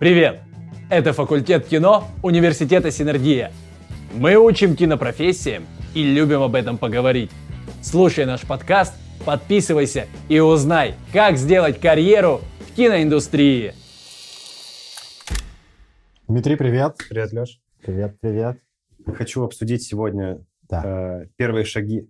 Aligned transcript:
Привет! 0.00 0.40
Это 0.88 1.12
факультет 1.12 1.66
кино 1.66 2.08
Университета 2.22 2.90
Синергия. 2.90 3.52
Мы 4.14 4.34
учим 4.36 4.74
кинопрофессиям 4.74 5.66
и 5.94 6.02
любим 6.02 6.40
об 6.40 6.54
этом 6.54 6.78
поговорить. 6.78 7.30
Слушай 7.82 8.24
наш 8.24 8.40
подкаст, 8.46 8.94
подписывайся 9.26 10.06
и 10.30 10.40
узнай, 10.40 10.94
как 11.12 11.36
сделать 11.36 11.78
карьеру 11.78 12.40
в 12.60 12.74
киноиндустрии. 12.76 13.74
Дмитрий, 16.28 16.56
привет. 16.56 16.96
Привет, 17.10 17.34
Леш. 17.34 17.60
Привет, 17.84 18.16
привет. 18.22 18.58
Хочу 19.04 19.42
обсудить 19.44 19.82
сегодня 19.82 20.42
Да. 20.70 21.24
э, 21.24 21.26
первые 21.36 21.66
шаги. 21.66 22.08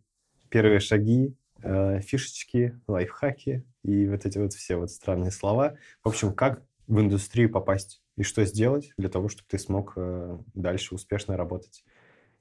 Первые 0.48 0.78
шаги, 0.78 1.34
э, 1.64 2.00
фишечки, 2.02 2.78
лайфхаки 2.86 3.64
и 3.82 4.06
вот 4.06 4.26
эти 4.26 4.38
вот 4.38 4.52
все 4.52 4.76
вот 4.76 4.92
странные 4.92 5.32
слова. 5.32 5.74
В 6.04 6.08
общем, 6.08 6.32
как 6.32 6.62
в 6.90 7.00
индустрию 7.00 7.50
попасть 7.50 8.02
и 8.16 8.22
что 8.24 8.44
сделать 8.44 8.92
для 8.98 9.08
того, 9.08 9.28
чтобы 9.28 9.46
ты 9.48 9.58
смог 9.58 9.92
э, 9.96 10.38
дальше 10.54 10.96
успешно 10.96 11.36
работать 11.36 11.84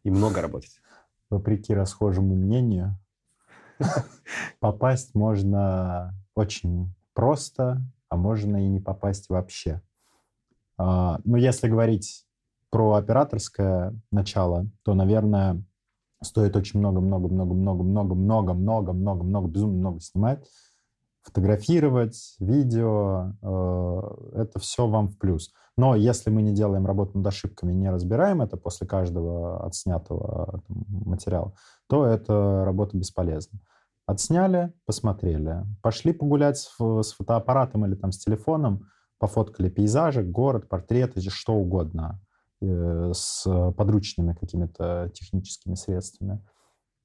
и 0.04 0.10
много 0.10 0.42
работать. 0.42 0.82
Вопреки 1.30 1.76
расхожему 1.76 2.34
мнению, 2.36 2.98
попасть 4.60 5.14
можно 5.14 6.16
очень 6.34 6.92
просто, 7.14 7.84
а 8.10 8.18
можно 8.18 8.58
и 8.58 8.68
не 8.68 8.80
попасть 8.80 9.30
вообще. 9.30 9.84
А, 10.78 11.20
Ну, 11.26 11.38
если 11.38 11.70
говорить 11.70 12.26
про 12.72 12.96
операторское 12.96 13.94
начало, 14.12 14.66
то, 14.82 14.96
наверное, 14.96 15.64
стоит 16.24 16.56
очень 16.56 16.80
много-много-много-много-много-много-много-много, 16.80 19.48
безумно 19.48 19.78
много 19.78 20.00
снимать, 20.00 20.48
фотографировать, 21.30 22.36
видео, 22.40 23.34
э, 23.42 24.42
это 24.42 24.60
все 24.60 24.88
вам 24.88 25.10
в 25.10 25.18
плюс. 25.18 25.52
Но 25.78 25.96
если 25.96 26.30
мы 26.30 26.42
не 26.42 26.54
делаем 26.54 26.86
работу 26.86 27.18
над 27.18 27.28
ошибками, 27.28 27.72
не 27.72 27.90
разбираем 27.90 28.42
это 28.42 28.58
после 28.58 28.88
каждого 28.88 29.66
отснятого 29.66 30.62
там, 30.68 30.86
материала, 30.90 31.54
то 31.88 32.06
эта 32.06 32.64
работа 32.66 32.98
бесполезна. 32.98 33.60
Отсняли, 34.06 34.74
посмотрели. 34.86 35.66
Пошли 35.82 36.14
погулять 36.14 36.58
с 36.58 37.14
фотоаппаратом 37.14 37.86
или 37.86 37.96
там 37.96 38.12
с 38.12 38.18
телефоном, 38.18 38.88
пофоткали 39.20 39.70
пейзажи, 39.70 40.24
город, 40.24 40.68
портреты, 40.68 41.22
что 41.30 41.54
угодно, 41.54 42.20
э, 42.62 43.12
с 43.14 43.44
подручными 43.78 44.34
какими-то 44.34 45.12
техническими 45.14 45.76
средствами. 45.76 46.44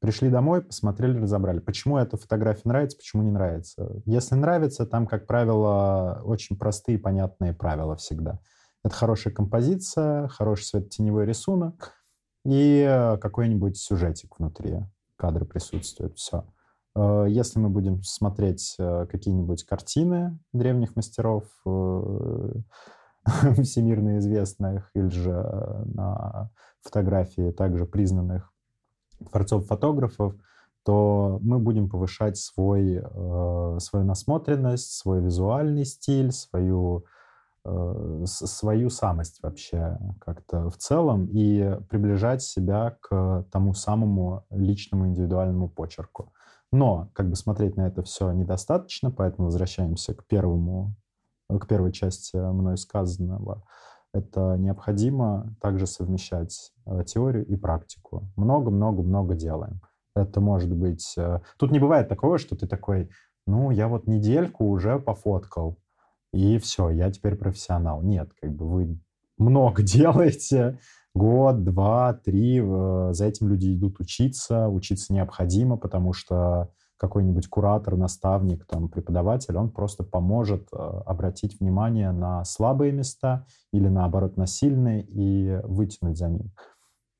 Пришли 0.05 0.28
домой, 0.28 0.60
посмотрели, 0.60 1.19
разобрали. 1.19 1.60
Почему 1.60 1.97
эта 1.97 2.19
фотография 2.19 2.69
нравится, 2.69 2.98
почему 2.98 3.22
не 3.22 3.30
нравится. 3.30 4.02
Если 4.05 4.34
нравится, 4.34 4.84
там, 4.84 5.06
как 5.06 5.27
правило, 5.27 6.20
очень 6.27 6.58
простые, 6.58 6.98
понятные 6.98 7.55
правила 7.55 7.96
всегда. 7.96 8.38
Это 8.84 8.94
хорошая 8.94 9.33
композиция, 9.33 10.28
хороший 10.28 10.64
светотеневой 10.64 11.24
рисунок 11.24 11.94
и 12.44 12.84
э, 12.86 13.16
какой-нибудь 13.16 13.78
сюжетик 13.78 14.38
внутри. 14.38 14.80
Кадры 15.16 15.46
присутствуют, 15.46 16.18
все. 16.18 16.44
Если 16.94 17.58
мы 17.58 17.70
будем 17.70 18.02
смотреть 18.02 18.77
э, 18.78 19.06
какие-нибудь 19.11 19.64
картины 19.64 20.39
древних 20.52 20.96
мастеров, 20.96 21.44
э, 21.64 22.52
всемирно 23.62 24.18
известных, 24.18 24.91
или 24.94 25.08
же 25.08 25.30
э, 25.30 25.84
на 25.94 26.50
фотографии 26.83 27.52
также 27.52 27.86
признанных 27.86 28.53
творцов-фотографов, 29.30 30.34
то 30.84 31.39
мы 31.42 31.58
будем 31.58 31.89
повышать 31.89 32.36
свой, 32.36 33.03
э, 33.03 33.78
свою 33.80 34.05
насмотренность, 34.05 34.92
свой 34.92 35.20
визуальный 35.22 35.86
стиль, 35.86 36.30
свою, 36.30 37.05
э, 37.64 38.25
свою 38.27 38.91
самость 38.91 39.42
вообще 39.42 39.98
как-то 40.20 40.69
в 40.69 40.77
целом 40.77 41.27
и 41.33 41.78
приближать 41.89 42.42
себя 42.42 42.97
к 43.00 43.47
тому 43.50 43.72
самому 43.72 44.45
личному 44.50 45.06
индивидуальному 45.06 45.69
почерку. 45.70 46.33
Но 46.70 47.08
как 47.14 47.30
бы 47.30 47.36
смотреть 47.36 47.77
на 47.77 47.86
это 47.86 48.02
все 48.02 48.33
недостаточно, 48.33 49.11
поэтому 49.11 49.46
возвращаемся 49.46 50.12
к 50.12 50.27
первому, 50.27 50.95
к 51.48 51.67
первой 51.67 51.92
части 51.92 52.36
мной 52.36 52.77
сказанного. 52.77 53.62
Это 54.14 54.57
необходимо 54.57 55.57
также 55.61 55.89
совмещать 55.89 56.70
э, 56.86 57.02
теорию 57.05 57.45
и 57.45 57.57
практику. 57.57 58.30
Много-много-много 58.36 59.35
делаем. 59.35 59.80
Это 60.14 60.41
может 60.41 60.73
быть... 60.73 61.14
э, 61.19 61.41
Тут 61.58 61.73
не 61.73 61.80
бывает 61.80 62.08
такого, 62.08 62.39
что 62.39 62.55
ты 62.55 62.69
такой, 62.69 63.11
ну, 63.45 63.73
я 63.73 63.89
вот 63.89 64.07
недельку 64.07 64.67
уже 64.67 65.01
пофоткал, 65.01 65.79
и 66.33 66.58
все, 66.58 66.91
я 66.91 67.11
теперь 67.11 67.35
профессионал. 67.35 68.03
Нет, 68.03 68.30
как 68.41 68.53
бы 68.55 68.69
вы 68.70 68.98
много 69.36 69.83
делаете, 69.97 70.79
год, 71.13 71.64
два, 71.64 72.13
три, 72.14 72.61
э, 72.63 73.08
за 73.13 73.24
этим 73.27 73.48
люди 73.48 73.74
идут 73.74 73.98
учиться, 73.98 74.69
учиться 74.69 75.13
необходимо, 75.13 75.77
потому 75.77 76.13
что 76.13 76.70
какой-нибудь 76.96 77.48
куратор, 77.48 77.96
наставник, 77.96 78.66
там, 78.66 78.88
преподаватель, 78.88 79.56
он 79.56 79.70
просто 79.70 80.05
поможет 80.05 80.68
э, 80.72 80.77
обратить 80.77 81.58
внимание 81.60 82.12
на 82.12 82.44
слабые 82.44 82.92
места 82.92 83.46
или, 83.72 83.88
наоборот, 83.88 84.36
на 84.36 84.46
сильные 84.46 85.02
и 85.02 85.60
вытянуть 85.64 86.16
за 86.16 86.28
них. 86.28 86.52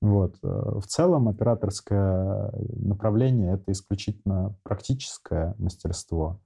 Вот. 0.01 0.37
э, 0.43 0.47
В 0.47 0.87
целом 0.87 1.29
операторское 1.29 2.53
направление— 2.77 3.55
это 3.55 3.73
исключительно 3.73 4.57
практическое 4.63 5.55
мастерство. 5.59 6.41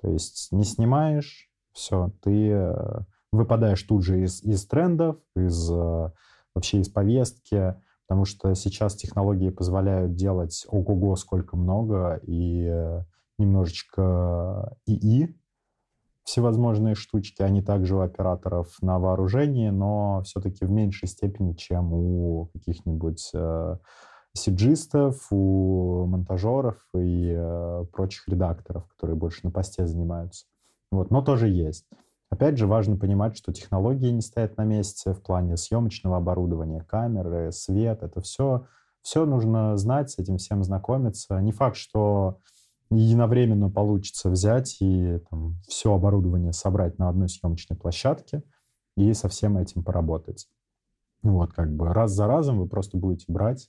То 0.00 0.10
есть 0.10 0.48
не 0.52 0.64
снимаешь, 0.64 1.50
все, 1.72 2.12
ты 2.22 2.50
э, 2.50 3.00
выпадаешь 3.32 3.82
тут 3.82 4.04
же 4.04 4.22
из, 4.22 4.42
из 4.42 4.66
трендов, 4.66 5.16
из 5.34 5.70
вообще 6.54 6.78
из 6.78 6.88
повестки, 6.88 7.74
потому 8.06 8.24
что 8.24 8.54
сейчас 8.54 8.94
технологии 8.94 9.50
позволяют 9.50 10.14
делать 10.14 10.66
ого-го 10.68 11.16
сколько 11.16 11.56
много, 11.56 12.20
и 12.22 12.66
э, 12.66 13.04
немножечко 13.38 14.76
ИИ, 14.86 15.36
всевозможные 16.24 16.94
штучки, 16.94 17.42
они 17.42 17.62
также 17.62 17.96
у 17.96 18.00
операторов 18.00 18.76
на 18.80 18.98
вооружении, 18.98 19.70
но 19.70 20.22
все-таки 20.24 20.64
в 20.64 20.70
меньшей 20.70 21.06
степени, 21.06 21.52
чем 21.52 21.92
у 21.92 22.46
каких-нибудь 22.54 23.30
э, 23.34 23.76
сиджистов, 24.32 25.26
у 25.30 26.06
монтажеров 26.06 26.76
и 26.94 27.34
э, 27.36 27.84
прочих 27.92 28.26
редакторов, 28.28 28.86
которые 28.88 29.16
больше 29.16 29.40
на 29.44 29.50
посте 29.50 29.86
занимаются. 29.86 30.46
Вот, 30.90 31.10
но 31.10 31.22
тоже 31.22 31.48
есть. 31.48 31.86
Опять 32.30 32.58
же, 32.58 32.66
важно 32.66 32.96
понимать, 32.96 33.36
что 33.36 33.52
технологии 33.52 34.10
не 34.10 34.20
стоят 34.20 34.56
на 34.56 34.64
месте 34.64 35.12
в 35.12 35.22
плане 35.22 35.56
съемочного 35.56 36.16
оборудования, 36.16 36.82
камеры, 36.82 37.52
свет. 37.52 38.02
Это 38.02 38.20
все, 38.20 38.66
все 39.02 39.24
нужно 39.24 39.76
знать, 39.76 40.10
с 40.10 40.18
этим 40.18 40.38
всем 40.38 40.64
знакомиться. 40.64 41.38
Не 41.40 41.52
факт, 41.52 41.76
что 41.76 42.40
единовременно 42.90 43.70
получится 43.70 44.30
взять 44.30 44.76
и 44.80 45.20
там, 45.30 45.56
все 45.68 45.94
оборудование 45.94 46.52
собрать 46.52 46.98
на 46.98 47.08
одной 47.08 47.28
съемочной 47.28 47.76
площадке 47.76 48.42
и 48.96 49.12
со 49.14 49.28
всем 49.28 49.56
этим 49.56 49.82
поработать. 49.84 50.48
Вот, 51.22 51.52
как 51.52 51.74
бы 51.74 51.88
раз 51.92 52.12
за 52.12 52.26
разом 52.26 52.58
вы 52.58 52.68
просто 52.68 52.96
будете 52.98 53.24
брать 53.28 53.68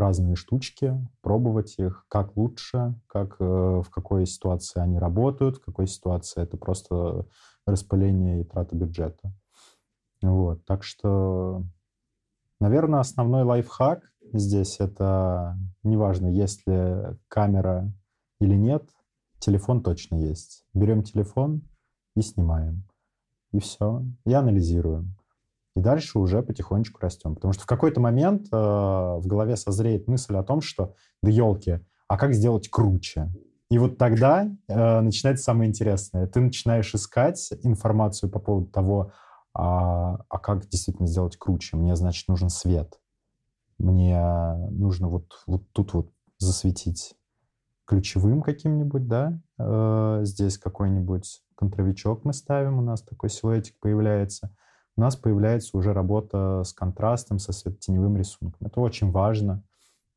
разные 0.00 0.34
штучки, 0.34 0.96
пробовать 1.20 1.78
их, 1.78 2.04
как 2.08 2.36
лучше, 2.36 2.94
как, 3.06 3.36
э, 3.38 3.44
в 3.44 3.88
какой 3.90 4.26
ситуации 4.26 4.80
они 4.80 4.98
работают, 4.98 5.58
в 5.58 5.64
какой 5.64 5.86
ситуации 5.86 6.42
это 6.42 6.56
просто 6.56 7.26
распыление 7.66 8.40
и 8.40 8.44
трата 8.44 8.74
бюджета. 8.74 9.32
Вот, 10.22 10.64
так 10.64 10.82
что, 10.82 11.62
наверное, 12.58 13.00
основной 13.00 13.44
лайфхак 13.44 14.02
здесь 14.32 14.80
это, 14.80 15.56
неважно, 15.82 16.26
есть 16.26 16.66
ли 16.66 17.16
камера 17.28 17.92
или 18.40 18.54
нет, 18.54 18.88
телефон 19.38 19.82
точно 19.82 20.16
есть. 20.16 20.64
Берем 20.74 21.02
телефон 21.02 21.62
и 22.16 22.22
снимаем. 22.22 22.84
И 23.52 23.58
все. 23.58 24.04
И 24.24 24.32
анализируем. 24.32 25.16
И 25.80 25.82
дальше 25.82 26.18
уже 26.18 26.42
потихонечку 26.42 27.00
растем. 27.00 27.34
Потому 27.34 27.54
что 27.54 27.62
в 27.62 27.66
какой-то 27.66 28.00
момент 28.00 28.48
э, 28.52 28.54
в 28.54 29.22
голове 29.24 29.56
созреет 29.56 30.08
мысль 30.08 30.36
о 30.36 30.42
том, 30.42 30.60
что 30.60 30.94
да 31.22 31.30
елки, 31.30 31.80
а 32.06 32.18
как 32.18 32.34
сделать 32.34 32.68
круче? 32.68 33.32
И 33.70 33.78
вот 33.78 33.96
тогда 33.96 34.46
э, 34.68 35.00
начинается 35.00 35.44
самое 35.44 35.70
интересное. 35.70 36.26
Ты 36.26 36.40
начинаешь 36.40 36.94
искать 36.94 37.50
информацию 37.62 38.28
по 38.28 38.38
поводу 38.40 38.66
того, 38.66 39.12
а, 39.54 40.18
а 40.28 40.38
как 40.38 40.68
действительно 40.68 41.08
сделать 41.08 41.38
круче. 41.38 41.78
Мне, 41.78 41.96
значит, 41.96 42.28
нужен 42.28 42.50
свет. 42.50 43.00
Мне 43.78 44.20
нужно 44.70 45.08
вот, 45.08 45.32
вот 45.46 45.62
тут 45.72 45.94
вот 45.94 46.10
засветить 46.36 47.14
ключевым 47.86 48.42
каким-нибудь, 48.42 49.08
да, 49.08 49.40
э, 49.58 50.20
здесь 50.24 50.58
какой-нибудь 50.58 51.42
контровичок 51.54 52.26
мы 52.26 52.34
ставим, 52.34 52.78
у 52.78 52.82
нас 52.82 53.00
такой 53.00 53.30
силуэтик 53.30 53.80
появляется. 53.80 54.54
У 54.96 55.00
нас 55.00 55.16
появляется 55.16 55.76
уже 55.76 55.92
работа 55.92 56.62
с 56.64 56.72
контрастом, 56.72 57.38
со 57.38 57.52
светотеневым 57.52 58.16
рисунком. 58.16 58.66
Это 58.66 58.80
очень 58.80 59.10
важно. 59.10 59.62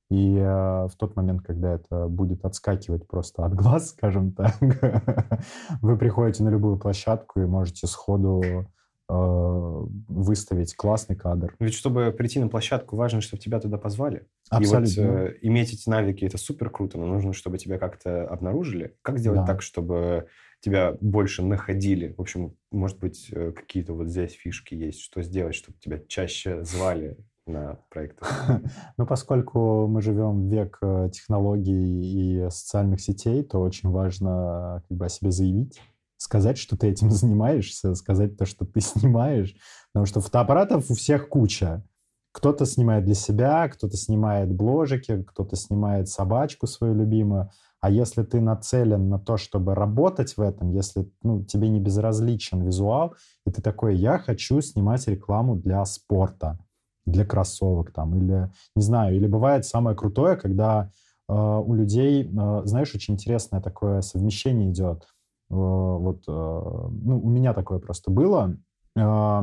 И 0.09 0.37
э, 0.37 0.87
в 0.87 0.91
тот 0.97 1.15
момент, 1.15 1.41
когда 1.41 1.73
это 1.73 2.07
будет 2.07 2.45
отскакивать 2.45 3.07
просто 3.07 3.45
от 3.45 3.55
глаз, 3.55 3.89
скажем 3.97 4.33
так, 4.33 4.55
вы 5.81 5.97
приходите 5.97 6.43
на 6.43 6.49
любую 6.49 6.77
площадку 6.77 7.39
и 7.39 7.45
можете 7.45 7.87
сходу 7.87 8.43
э, 8.43 8.63
выставить 9.09 10.75
классный 10.75 11.15
кадр. 11.15 11.55
Ведь 11.59 11.73
чтобы 11.73 12.11
прийти 12.11 12.39
на 12.39 12.47
площадку, 12.47 12.95
важно, 12.95 13.21
чтобы 13.21 13.41
тебя 13.41 13.59
туда 13.59 13.77
позвали. 13.77 14.27
Абсолютно. 14.49 15.01
И 15.01 15.05
вот 15.05 15.09
э, 15.09 15.37
иметь 15.41 15.73
эти 15.73 15.89
навыки, 15.89 16.25
это 16.25 16.37
супер 16.37 16.69
круто, 16.69 16.97
но 16.97 17.07
нужно, 17.07 17.33
чтобы 17.33 17.57
тебя 17.57 17.79
как-то 17.79 18.27
обнаружили. 18.27 18.95
Как 19.01 19.17
сделать 19.17 19.41
Да. 19.41 19.47
так, 19.47 19.61
чтобы 19.61 20.27
тебя 20.63 20.95
больше 21.01 21.43
находили? 21.43 22.13
В 22.17 22.21
общем, 22.21 22.55
может 22.71 22.97
быть, 22.99 23.27
э, 23.31 23.51
какие-то 23.51 23.93
вот 23.93 24.07
здесь 24.07 24.31
фишки 24.31 24.73
есть. 24.73 25.01
Что 25.01 25.21
сделать, 25.21 25.55
чтобы 25.55 25.77
тебя 25.79 25.99
чаще 26.07 26.63
звали 26.63 27.17
на 27.45 27.79
проекты? 27.89 28.25
Ну, 28.97 29.05
поскольку 29.05 29.87
мы 29.87 30.01
живем 30.01 30.47
в 30.47 30.51
век 30.51 30.77
э, 30.81 31.09
технологий 31.11 32.45
и 32.45 32.49
социальных 32.49 33.01
сетей, 33.01 33.43
то 33.43 33.59
очень 33.59 33.89
важно 33.89 34.83
как 34.87 34.97
бы 34.97 35.05
о 35.05 35.09
себе 35.09 35.31
заявить, 35.31 35.81
сказать, 36.17 36.57
что 36.57 36.77
ты 36.77 36.87
этим 36.87 37.11
занимаешься, 37.11 37.93
сказать 37.95 38.37
то, 38.37 38.45
что 38.45 38.65
ты 38.65 38.79
снимаешь, 38.79 39.55
потому 39.91 40.05
что 40.05 40.21
фотоаппаратов 40.21 40.89
у 40.89 40.95
всех 40.95 41.27
куча. 41.27 41.83
Кто-то 42.31 42.65
снимает 42.65 43.05
для 43.05 43.13
себя, 43.13 43.67
кто-то 43.67 43.95
снимает 43.95 44.51
бложики, 44.51 45.21
кто-то 45.23 45.55
снимает 45.55 46.09
собачку 46.09 46.65
свою 46.65 46.95
любимую. 46.95 47.51
А 47.83 47.89
если 47.89 48.23
ты 48.23 48.39
нацелен 48.39 49.09
на 49.09 49.19
то, 49.19 49.35
чтобы 49.35 49.75
работать 49.75 50.37
в 50.37 50.41
этом, 50.41 50.71
если 50.71 51.11
ну, 51.21 51.43
тебе 51.43 51.67
не 51.67 51.81
безразличен 51.81 52.63
визуал, 52.63 53.13
и 53.45 53.51
ты 53.51 53.61
такой, 53.61 53.97
я 53.97 54.19
хочу 54.19 54.61
снимать 54.61 55.05
рекламу 55.09 55.57
для 55.57 55.83
спорта, 55.83 56.57
для 57.05 57.25
кроссовок 57.25 57.91
там, 57.91 58.15
или, 58.15 58.49
не 58.73 58.81
знаю, 58.81 59.17
или 59.17 59.27
бывает 59.27 59.65
самое 59.65 59.97
крутое, 59.97 60.37
когда 60.37 60.91
э, 61.27 61.33
у 61.33 61.73
людей, 61.73 62.23
э, 62.23 62.61
знаешь, 62.63 62.95
очень 62.95 63.15
интересное 63.15 63.59
такое 63.59 63.99
совмещение 63.99 64.71
идет. 64.71 65.03
Э, 65.49 65.55
вот, 65.55 66.23
э, 66.25 66.31
ну, 66.31 67.19
у 67.21 67.27
меня 67.27 67.53
такое 67.53 67.79
просто 67.79 68.11
было. 68.11 68.55
Э, 68.95 69.41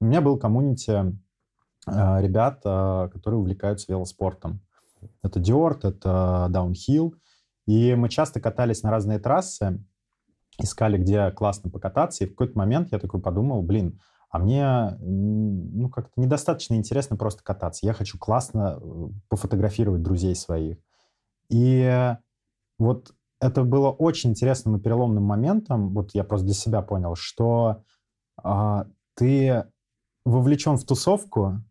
у 0.00 0.04
меня 0.04 0.20
был 0.20 0.36
коммунити 0.36 0.90
э, 0.90 2.20
ребят, 2.20 2.60
э, 2.62 3.08
которые 3.10 3.40
увлекаются 3.40 3.90
велоспортом. 3.90 4.60
Это 5.22 5.40
диорт, 5.40 5.86
это 5.86 6.48
даунхилл. 6.50 7.14
И 7.66 7.94
мы 7.94 8.08
часто 8.08 8.40
катались 8.40 8.82
на 8.82 8.90
разные 8.90 9.18
трассы, 9.18 9.84
искали, 10.58 10.98
где 10.98 11.30
классно 11.30 11.70
покататься. 11.70 12.24
И 12.24 12.26
в 12.26 12.30
какой-то 12.30 12.58
момент 12.58 12.92
я 12.92 12.98
такой 12.98 13.20
подумал, 13.20 13.62
блин, 13.62 14.00
а 14.30 14.38
мне 14.38 14.96
ну, 15.00 15.88
как-то 15.88 16.20
недостаточно 16.20 16.74
интересно 16.74 17.16
просто 17.16 17.42
кататься. 17.42 17.86
Я 17.86 17.92
хочу 17.92 18.18
классно 18.18 18.78
э, 18.80 19.08
пофотографировать 19.28 20.02
друзей 20.02 20.36
своих. 20.36 20.78
И 21.48 22.14
вот 22.78 23.12
это 23.40 23.64
было 23.64 23.90
очень 23.90 24.30
интересным 24.30 24.76
и 24.76 24.80
переломным 24.80 25.24
моментом. 25.24 25.92
Вот 25.94 26.14
я 26.14 26.22
просто 26.22 26.46
для 26.46 26.54
себя 26.54 26.82
понял, 26.82 27.16
что 27.16 27.82
а, 28.36 28.86
ты 29.14 29.64
вовлечен 30.24 30.76
в 30.76 30.84
тусовку, 30.84 31.62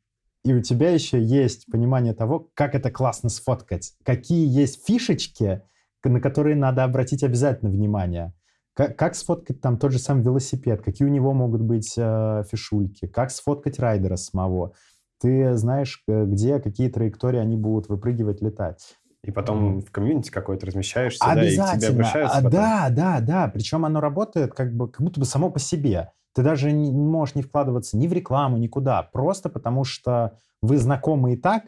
и 0.44 0.53
у 0.53 0.62
тебя 0.62 0.89
еще 0.91 1.21
есть 1.21 1.65
понимание 1.71 2.13
того, 2.13 2.50
как 2.53 2.75
это 2.75 2.91
классно 2.91 3.30
сфоткать, 3.30 3.94
какие 4.03 4.47
есть 4.47 4.86
фишечки, 4.86 5.63
на 6.06 6.22
которые 6.22 6.56
надо 6.56 6.84
обратить 6.84 7.24
обязательно 7.24 7.69
внимание. 7.69 8.34
Как, 8.74 8.98
как 8.98 9.16
сфоткать 9.16 9.60
там 9.60 9.78
тот 9.78 9.92
же 9.92 10.00
самый 10.00 10.24
велосипед, 10.24 10.81
какие 10.81 11.06
у 11.06 11.12
него 11.12 11.34
могут 11.34 11.62
быть 11.62 11.96
э, 11.98 12.44
фишульки, 12.50 13.07
как 13.07 13.31
сфоткать 13.31 13.80
райдера 13.80 14.16
самого. 14.16 14.74
Ты 15.19 15.56
знаешь, 15.56 16.01
э, 16.07 16.24
где, 16.25 16.62
какие 16.62 16.88
траектории 16.88 17.40
они 17.40 17.57
будут 17.57 17.90
выпрыгивать, 17.90 18.42
летать. 18.42 18.96
И 19.24 19.31
потом 19.31 19.81
в 19.81 19.92
комьюнити 19.92 20.31
какой-то 20.31 20.66
размещаешься, 20.66 21.25
да, 21.36 21.44
и 21.44 21.57
к 21.57 21.78
тебе 21.78 21.90
обращаются 21.90 22.38
А, 22.38 22.42
потом. 22.42 22.51
да, 22.51 22.88
да, 22.90 23.19
да. 23.19 23.48
Причем 23.50 23.84
оно 23.84 24.00
работает 24.00 24.54
как, 24.54 24.74
бы, 24.74 24.90
как 24.90 25.01
будто 25.01 25.19
бы 25.19 25.25
само 25.25 25.50
по 25.50 25.60
себе. 25.60 26.13
Ты 26.34 26.42
даже 26.42 26.72
не 26.72 26.92
можешь 26.92 27.36
не 27.36 27.42
вкладываться 27.42 27.98
ни 27.98 28.07
в 28.07 28.13
рекламу, 28.13 28.57
никуда. 28.57 29.04
Просто 29.04 29.50
потому 29.50 29.84
что 29.84 30.38
вы 30.62 30.78
знакомы 30.78 31.34
и 31.34 31.38
так, 31.38 31.63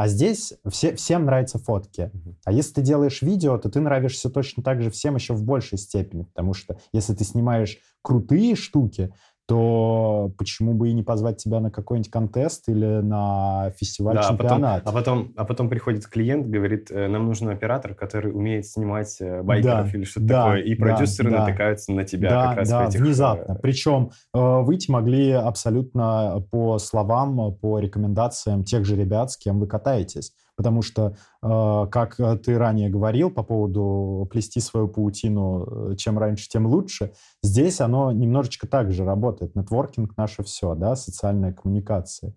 а 0.00 0.08
здесь 0.08 0.54
все, 0.70 0.96
всем 0.96 1.26
нравятся 1.26 1.58
фотки. 1.58 2.10
А 2.46 2.52
если 2.52 2.72
ты 2.72 2.80
делаешь 2.80 3.20
видео, 3.20 3.58
то 3.58 3.68
ты 3.68 3.80
нравишься 3.80 4.30
точно 4.30 4.62
так 4.62 4.80
же 4.80 4.90
всем 4.90 5.14
еще 5.14 5.34
в 5.34 5.44
большей 5.44 5.76
степени. 5.76 6.22
Потому 6.22 6.54
что 6.54 6.78
если 6.90 7.12
ты 7.12 7.22
снимаешь 7.22 7.76
крутые 8.00 8.56
штуки, 8.56 9.12
то 9.50 10.30
почему 10.38 10.74
бы 10.74 10.90
и 10.90 10.92
не 10.92 11.02
позвать 11.02 11.38
тебя 11.38 11.58
на 11.58 11.72
какой-нибудь 11.72 12.08
контест 12.08 12.68
или 12.68 13.00
на 13.00 13.72
фестиваль 13.76 14.14
Да, 14.14 14.20
а 14.20 14.30
потом, 14.30 14.38
чемпионат? 14.38 14.82
а, 14.84 14.92
потом, 14.92 15.32
а 15.36 15.44
потом 15.44 15.68
приходит 15.68 16.06
клиент, 16.06 16.46
говорит, 16.46 16.92
э, 16.92 17.08
нам 17.08 17.26
нужен 17.26 17.48
оператор, 17.48 17.96
который 17.96 18.30
умеет 18.32 18.66
снимать 18.66 19.16
э, 19.20 19.42
байкеров 19.42 19.90
Да, 19.90 19.98
или 19.98 20.04
что-то 20.04 20.26
да, 20.26 20.44
такое, 20.44 20.60
и 20.60 20.76
да, 20.76 20.84
продюсеры 20.84 21.30
да. 21.32 21.38
натыкаются 21.40 21.90
на 21.90 22.04
тебя 22.04 22.30
да, 22.30 22.46
как 22.46 22.56
раз 22.58 22.68
да, 22.68 22.84
в 22.84 22.88
этих... 22.90 23.00
внезапно. 23.00 23.52
э, 23.54 23.58
Причем 23.60 24.10
э, 24.32 24.38
выйти 24.38 24.88
могли 24.88 25.32
абсолютно 25.32 26.46
по 26.52 26.78
словам, 26.78 27.52
по 27.56 27.80
рекомендациям 27.80 28.62
тех 28.62 28.84
же 28.84 28.94
ребят, 28.94 29.32
с 29.32 29.36
кем 29.36 29.58
вы 29.58 29.66
катаетесь. 29.66 30.32
Потому 30.60 30.82
что, 30.82 31.16
э, 31.42 31.86
как 31.90 32.16
ты 32.44 32.58
ранее 32.58 32.90
говорил 32.90 33.30
по 33.30 33.42
поводу 33.42 34.28
плести 34.30 34.60
свою 34.60 34.88
паутину, 34.88 35.92
э, 35.92 35.96
чем 35.96 36.18
раньше, 36.18 36.50
тем 36.50 36.66
лучше, 36.66 37.14
здесь 37.42 37.80
оно 37.80 38.12
немножечко 38.12 38.66
так 38.66 38.92
же 38.92 39.06
работает. 39.06 39.56
Нетворкинг 39.56 40.18
наше 40.18 40.42
все, 40.42 40.74
да, 40.74 40.96
социальная 40.96 41.54
коммуникация. 41.54 42.34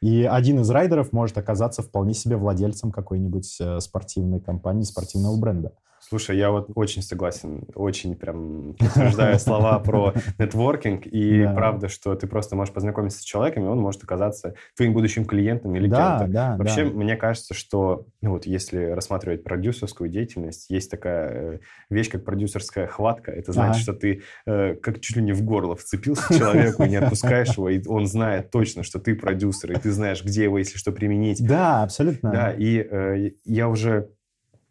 И 0.00 0.24
один 0.24 0.60
из 0.60 0.70
райдеров 0.70 1.12
может 1.12 1.36
оказаться 1.36 1.82
вполне 1.82 2.14
себе 2.14 2.38
владельцем 2.38 2.92
какой-нибудь 2.92 3.58
э, 3.60 3.80
спортивной 3.80 4.40
компании, 4.40 4.84
спортивного 4.84 5.38
бренда. 5.38 5.72
Слушай, 6.08 6.36
я 6.38 6.50
вот 6.52 6.68
очень 6.76 7.02
согласен, 7.02 7.64
очень 7.74 8.14
прям 8.14 8.74
подтверждаю 8.78 9.38
слова 9.40 9.78
про 9.84 10.14
нетворкинг, 10.38 11.06
и 11.06 11.42
Да. 11.42 11.52
правда, 11.54 11.88
что 11.88 12.14
ты 12.14 12.28
просто 12.28 12.54
можешь 12.54 12.72
познакомиться 12.72 13.18
с 13.18 13.22
человеком, 13.22 13.64
и 13.64 13.66
он 13.66 13.78
может 13.80 14.04
оказаться 14.04 14.54
твоим 14.76 14.92
будущим 14.92 15.24
клиентом 15.24 15.74
или 15.74 15.88
Да, 15.88 16.18
кем-то. 16.18 16.32
да, 16.32 16.56
Вообще, 16.56 16.84
да. 16.84 16.90
мне 16.90 17.16
кажется, 17.16 17.54
что 17.54 18.06
ну 18.22 18.30
вот 18.30 18.46
если 18.46 18.84
рассматривать 18.84 19.42
продюсерскую 19.42 20.08
деятельность, 20.08 20.70
есть 20.70 20.90
такая 20.90 21.30
э, 21.54 21.58
вещь, 21.90 22.08
как 22.10 22.24
продюсерская 22.24 22.86
хватка. 22.86 23.32
Это 23.32 23.52
значит, 23.52 23.74
Ага. 23.74 23.80
что 23.82 23.92
ты 23.94 24.22
э, 24.46 24.74
как 24.76 25.00
чуть 25.00 25.16
ли 25.16 25.22
не 25.22 25.32
в 25.32 25.42
горло 25.42 25.74
вцепился 25.74 26.32
человеку 26.38 26.84
и 26.84 26.88
не 26.88 26.96
отпускаешь 26.96 27.56
его, 27.56 27.68
и 27.68 27.84
он 27.86 28.06
знает 28.06 28.50
точно, 28.52 28.84
что 28.84 29.00
ты 29.00 29.14
продюсер, 29.16 29.72
и 29.72 29.76
ты 29.76 29.90
знаешь, 29.90 30.22
где 30.24 30.44
его, 30.44 30.58
если 30.58 30.78
что, 30.78 30.92
применить. 30.92 31.44
Да, 31.44 31.82
абсолютно. 31.82 32.30
Да, 32.30 32.52
и 32.52 32.78
э, 32.78 33.30
я 33.44 33.68
уже 33.68 34.10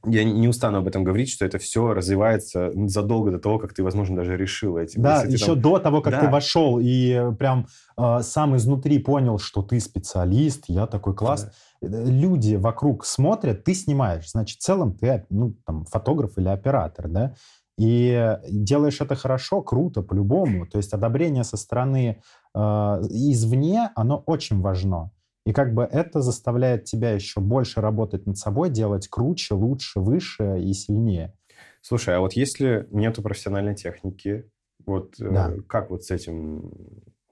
я 0.07 0.23
не 0.23 0.47
устану 0.47 0.77
об 0.79 0.87
этом 0.87 1.03
говорить, 1.03 1.29
что 1.29 1.45
это 1.45 1.57
все 1.59 1.93
развивается 1.93 2.71
задолго 2.87 3.31
до 3.31 3.39
того, 3.39 3.59
как 3.59 3.73
ты, 3.73 3.83
возможно, 3.83 4.15
даже 4.17 4.37
решил 4.37 4.77
этим. 4.77 5.01
Да, 5.01 5.21
Если 5.23 5.33
еще 5.33 5.53
там- 5.53 5.61
до 5.61 5.79
того, 5.79 6.01
как 6.01 6.13
Да. 6.13 6.21
ты 6.21 6.29
вошел 6.29 6.79
и 6.79 7.11
э, 7.11 7.31
прям 7.33 7.67
э, 7.97 8.19
сам 8.21 8.55
изнутри 8.55 8.99
понял, 8.99 9.37
что 9.39 9.61
ты 9.61 9.79
специалист, 9.79 10.65
я 10.67 10.87
такой 10.87 11.15
класс. 11.15 11.51
Э, 11.81 11.87
Люди 11.87 12.55
вокруг 12.55 13.05
смотрят, 13.05 13.63
ты 13.63 13.73
снимаешь. 13.75 14.31
Значит, 14.31 14.59
в 14.59 14.63
целом 14.63 14.93
ты 14.93 15.25
ну, 15.29 15.55
там, 15.65 15.85
фотограф 15.85 16.37
или 16.37 16.47
оператор, 16.47 17.07
да? 17.07 17.35
И 17.77 18.37
делаешь 18.49 19.01
это 19.01 19.15
хорошо, 19.15 19.61
круто, 19.61 20.01
по-любому. 20.01 20.65
То 20.65 20.77
есть 20.77 20.93
одобрение 20.93 21.43
со 21.43 21.57
стороны 21.57 22.21
э, 22.53 22.59
извне, 22.59 23.91
оно 23.95 24.23
очень 24.25 24.61
важно. 24.61 25.11
И 25.45 25.53
как 25.53 25.73
бы 25.73 25.83
это 25.83 26.21
заставляет 26.21 26.85
тебя 26.85 27.11
еще 27.11 27.39
больше 27.39 27.79
работать 27.79 28.25
над 28.25 28.37
собой, 28.37 28.69
делать 28.69 29.07
круче, 29.07 29.53
лучше, 29.53 29.99
выше 29.99 30.59
и 30.59 30.73
сильнее. 30.73 31.33
Слушай, 31.81 32.15
а 32.15 32.19
вот 32.19 32.33
если 32.33 32.87
нету 32.89 33.21
профессиональной 33.21 33.75
техники, 33.75 34.49
вот 34.85 35.19
э, 35.19 35.29
Да. 35.29 35.53
как 35.67 35.91
вот 35.91 36.03
с 36.03 36.11
этим... 36.11 36.71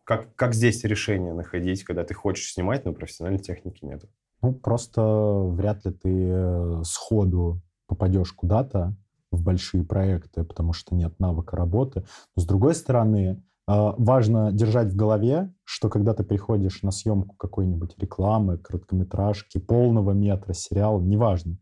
Как, 0.03 0.36
как 0.36 0.53
здесь 0.53 0.84
решение 0.84 1.34
находить, 1.34 1.84
когда 1.84 2.03
ты 2.03 2.13
хочешь 2.13 2.53
снимать, 2.53 2.86
но 2.86 2.93
профессиональной 2.93 3.39
техники 3.39 3.86
нету? 3.86 4.10
Ну, 4.41 4.53
просто 4.53 5.01
вряд 5.01 5.86
ли 5.86 5.93
ты 5.93 6.10
э, 6.10 6.82
сходу 6.84 7.62
попадешь 7.88 8.34
куда-то 8.34 8.96
в 9.32 9.41
большие 9.41 9.84
проекты, 9.84 10.43
потому 10.43 10.74
что 10.74 10.93
нет 10.93 11.20
навыка 11.20 11.55
работы. 11.55 12.05
Но, 12.36 12.43
с 12.43 12.46
другой 12.46 12.75
стороны, 12.75 13.17
э, 13.29 13.41
важно 13.67 14.51
держать 14.51 14.93
в 14.93 14.96
голове, 14.96 15.53
что 15.63 15.89
когда 15.89 16.13
ты 16.13 16.24
приходишь 16.24 16.82
на 16.84 16.91
съемку 16.91 17.36
какой-нибудь 17.36 17.96
рекламы, 17.98 18.58
короткометражки, 18.58 19.60
полного 19.60 20.12
метра, 20.12 20.53
сериала, 20.53 21.01
неважно, 21.01 21.58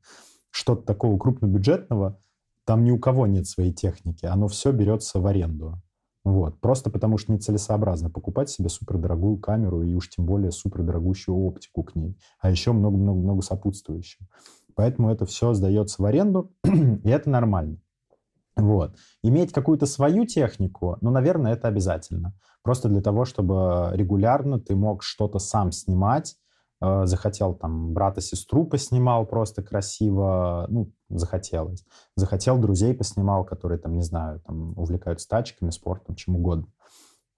что-то 0.50 0.84
такого 0.84 1.18
крупнобюджетного, 1.18 2.20
там 2.66 2.84
ни 2.84 2.92
у 2.92 3.00
кого 3.00 3.28
нет 3.28 3.48
своей 3.48 3.74
техники, 3.74 4.26
оно 4.26 4.48
все 4.48 4.72
берется 4.72 5.20
в 5.20 5.28
аренду. 5.28 5.82
Вот. 6.24 6.60
Просто 6.60 6.90
потому 6.90 7.18
что 7.18 7.34
нецелесообразно 7.34 8.10
покупать 8.10 8.50
себе 8.50 8.70
супердорогую 8.70 9.38
камеру 9.38 9.82
и 9.82 9.94
уж 9.94 10.10
тем 10.10 10.26
более 10.26 10.52
супердорогущую 10.52 11.36
оптику 11.36 11.84
к 11.84 11.96
ней 11.96 12.16
а 12.40 12.52
еще 12.52 12.72
много-много-много 12.74 13.42
сопутствующего. 13.42 14.28
Поэтому 14.76 15.10
это 15.10 15.26
все 15.26 15.54
сдается 15.54 16.02
в 16.02 16.06
аренду, 16.06 16.52
и 16.64 17.10
это 17.10 17.30
нормально. 17.30 17.78
Вот. 18.56 18.96
Иметь 19.24 19.54
какую-то 19.54 19.86
свою 19.86 20.26
технику, 20.26 20.98
ну, 21.02 21.10
наверное, 21.10 21.54
это 21.54 21.68
обязательно. 21.68 22.34
Просто 22.64 22.90
для 22.90 23.02
того, 23.02 23.26
чтобы 23.26 23.90
регулярно 23.94 24.60
ты 24.60 24.76
мог 24.76 25.04
что-то 25.04 25.40
сам 25.40 25.72
снимать, 25.72 26.36
э, 26.82 27.06
захотел 27.06 27.54
там 27.56 27.94
брата-сестру 27.94 28.66
поснимал 28.66 29.26
просто 29.26 29.64
красиво, 29.64 30.66
ну, 30.70 30.92
захотелось. 31.10 31.86
Захотел 32.16 32.58
друзей 32.58 32.94
поснимал, 32.94 33.46
которые 33.46 33.80
там, 33.80 33.96
не 33.96 34.04
знаю, 34.04 34.42
там 34.46 34.78
увлекаются 34.78 35.28
тачками, 35.28 35.70
спортом, 35.72 36.16
чем 36.16 36.36
угодно. 36.36 36.68